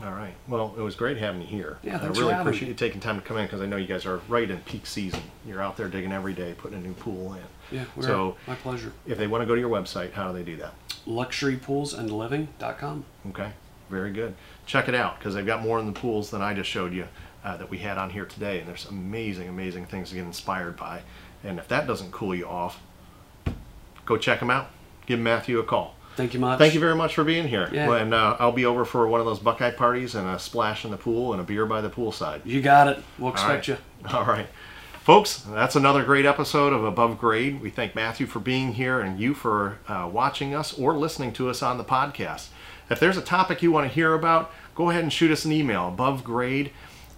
All 0.01 0.11
right. 0.11 0.33
Well, 0.47 0.73
it 0.77 0.81
was 0.81 0.95
great 0.95 1.17
having 1.17 1.41
you 1.41 1.47
here. 1.47 1.77
Yeah, 1.83 1.97
I 1.97 1.99
thanks 1.99 2.17
for 2.17 2.21
really 2.23 2.33
having 2.33 2.47
appreciate 2.47 2.67
me. 2.67 2.69
you 2.69 2.75
taking 2.75 2.99
time 2.99 3.19
to 3.21 3.25
come 3.25 3.37
in 3.37 3.45
because 3.45 3.61
I 3.61 3.67
know 3.67 3.75
you 3.77 3.85
guys 3.85 4.05
are 4.07 4.21
right 4.27 4.49
in 4.49 4.57
peak 4.61 4.87
season. 4.87 5.21
You're 5.45 5.61
out 5.61 5.77
there 5.77 5.87
digging 5.87 6.11
every 6.11 6.33
day, 6.33 6.55
putting 6.57 6.77
a 6.79 6.81
new 6.81 6.93
pool 6.93 7.33
in. 7.33 7.41
Yeah, 7.77 7.85
we're, 7.95 8.03
So, 8.03 8.35
my 8.47 8.55
pleasure. 8.55 8.91
if 9.05 9.17
they 9.19 9.27
want 9.27 9.43
to 9.43 9.45
go 9.45 9.53
to 9.53 9.61
your 9.61 9.69
website, 9.69 10.13
how 10.13 10.31
do 10.31 10.37
they 10.37 10.43
do 10.43 10.55
that? 10.57 10.73
Luxurypoolsandliving.com. 11.07 13.05
Okay, 13.29 13.51
very 13.89 14.11
good. 14.11 14.33
Check 14.65 14.87
it 14.89 14.95
out 14.95 15.19
because 15.19 15.35
they've 15.35 15.45
got 15.45 15.61
more 15.61 15.79
in 15.79 15.85
the 15.85 15.91
pools 15.91 16.31
than 16.31 16.41
I 16.41 16.53
just 16.53 16.69
showed 16.69 16.91
you 16.93 17.07
uh, 17.43 17.57
that 17.57 17.69
we 17.69 17.77
had 17.79 17.97
on 17.97 18.09
here 18.09 18.25
today, 18.25 18.59
and 18.59 18.67
there's 18.67 18.85
amazing, 18.87 19.47
amazing 19.47 19.85
things 19.85 20.09
to 20.09 20.15
get 20.15 20.23
inspired 20.25 20.75
by. 20.77 21.01
And 21.43 21.59
if 21.59 21.67
that 21.67 21.85
doesn't 21.87 22.11
cool 22.11 22.33
you 22.33 22.47
off, 22.47 22.79
go 24.05 24.17
check 24.17 24.39
them 24.39 24.49
out. 24.49 24.69
Give 25.05 25.19
Matthew 25.19 25.59
a 25.59 25.63
call. 25.63 25.95
Thank 26.15 26.33
you 26.33 26.39
much. 26.39 26.59
Thank 26.59 26.73
you 26.73 26.79
very 26.79 26.95
much 26.95 27.15
for 27.15 27.23
being 27.23 27.47
here. 27.47 27.69
Yeah. 27.71 27.91
And 27.95 28.13
uh, 28.13 28.37
I'll 28.39 28.51
be 28.51 28.65
over 28.65 28.85
for 28.85 29.07
one 29.07 29.19
of 29.19 29.25
those 29.25 29.39
Buckeye 29.39 29.71
parties 29.71 30.15
and 30.15 30.27
a 30.27 30.37
splash 30.37 30.85
in 30.85 30.91
the 30.91 30.97
pool 30.97 31.33
and 31.33 31.41
a 31.41 31.43
beer 31.43 31.65
by 31.65 31.81
the 31.81 31.89
poolside. 31.89 32.41
You 32.45 32.61
got 32.61 32.87
it. 32.87 33.03
We'll 33.17 33.31
expect 33.31 33.67
right. 33.67 33.79
you. 33.79 34.13
All 34.13 34.25
right. 34.25 34.47
Folks, 35.01 35.39
that's 35.39 35.75
another 35.75 36.03
great 36.05 36.25
episode 36.25 36.71
of 36.71 36.85
Above 36.85 37.17
Grade. 37.17 37.61
We 37.61 37.69
thank 37.69 37.93
Matthew 37.93 38.25
for 38.25 38.39
being 38.39 38.73
here 38.73 39.01
and 39.01 39.19
you 39.19 39.33
for 39.33 39.79
uh, 39.87 40.09
watching 40.11 40.55
us 40.55 40.77
or 40.79 40.95
listening 40.95 41.33
to 41.33 41.49
us 41.49 41.61
on 41.61 41.77
the 41.77 41.83
podcast. 41.83 42.47
If 42.89 42.99
there's 43.01 43.17
a 43.17 43.21
topic 43.21 43.61
you 43.61 43.71
want 43.71 43.87
to 43.87 43.93
hear 43.93 44.13
about, 44.13 44.51
go 44.75 44.89
ahead 44.89 45.03
and 45.03 45.11
shoot 45.11 45.31
us 45.31 45.43
an 45.43 45.51
email, 45.51 45.89
above 45.89 46.23
grade 46.23 46.71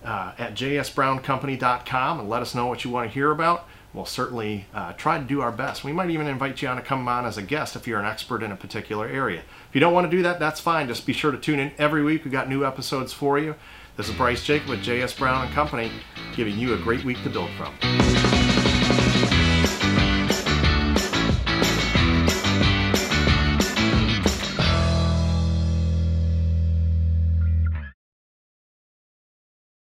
uh, 0.03 0.33
at 0.37 0.55
jsbrowncompany.com, 0.55 2.19
and 2.19 2.29
let 2.29 2.41
us 2.41 2.55
know 2.55 2.65
what 2.65 2.83
you 2.83 2.89
want 2.89 3.09
to 3.09 3.13
hear 3.13 3.31
about. 3.31 3.67
We'll 3.95 4.03
certainly 4.03 4.65
uh, 4.73 4.91
try 4.93 5.17
to 5.17 5.23
do 5.23 5.39
our 5.39 5.53
best. 5.53 5.85
We 5.85 5.93
might 5.93 6.09
even 6.09 6.27
invite 6.27 6.61
you 6.61 6.67
on 6.67 6.75
to 6.75 6.81
come 6.81 7.07
on 7.07 7.25
as 7.25 7.37
a 7.37 7.41
guest 7.41 7.77
if 7.77 7.87
you're 7.87 7.99
an 7.99 8.05
expert 8.05 8.43
in 8.43 8.51
a 8.51 8.55
particular 8.57 9.07
area. 9.07 9.39
If 9.39 9.73
you 9.73 9.79
don't 9.79 9.93
want 9.93 10.11
to 10.11 10.15
do 10.15 10.21
that, 10.23 10.37
that's 10.37 10.59
fine. 10.59 10.89
Just 10.89 11.05
be 11.05 11.13
sure 11.13 11.31
to 11.31 11.37
tune 11.37 11.59
in 11.59 11.71
every 11.77 12.03
week. 12.03 12.25
We've 12.25 12.31
got 12.31 12.49
new 12.49 12.65
episodes 12.65 13.13
for 13.13 13.39
you. 13.39 13.55
This 13.95 14.09
is 14.09 14.15
Bryce 14.15 14.43
Jacob 14.43 14.67
with 14.67 14.83
JS 14.83 15.17
Brown 15.17 15.45
and 15.45 15.53
Company, 15.55 15.89
giving 16.35 16.59
you 16.59 16.73
a 16.73 16.77
great 16.77 17.05
week 17.05 17.23
to 17.23 17.29
build 17.29 17.49
from. 17.51 17.73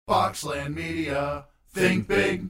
Boxland 0.08 0.76
Media. 0.76 1.46
Think 1.72 2.06
big. 2.06 2.48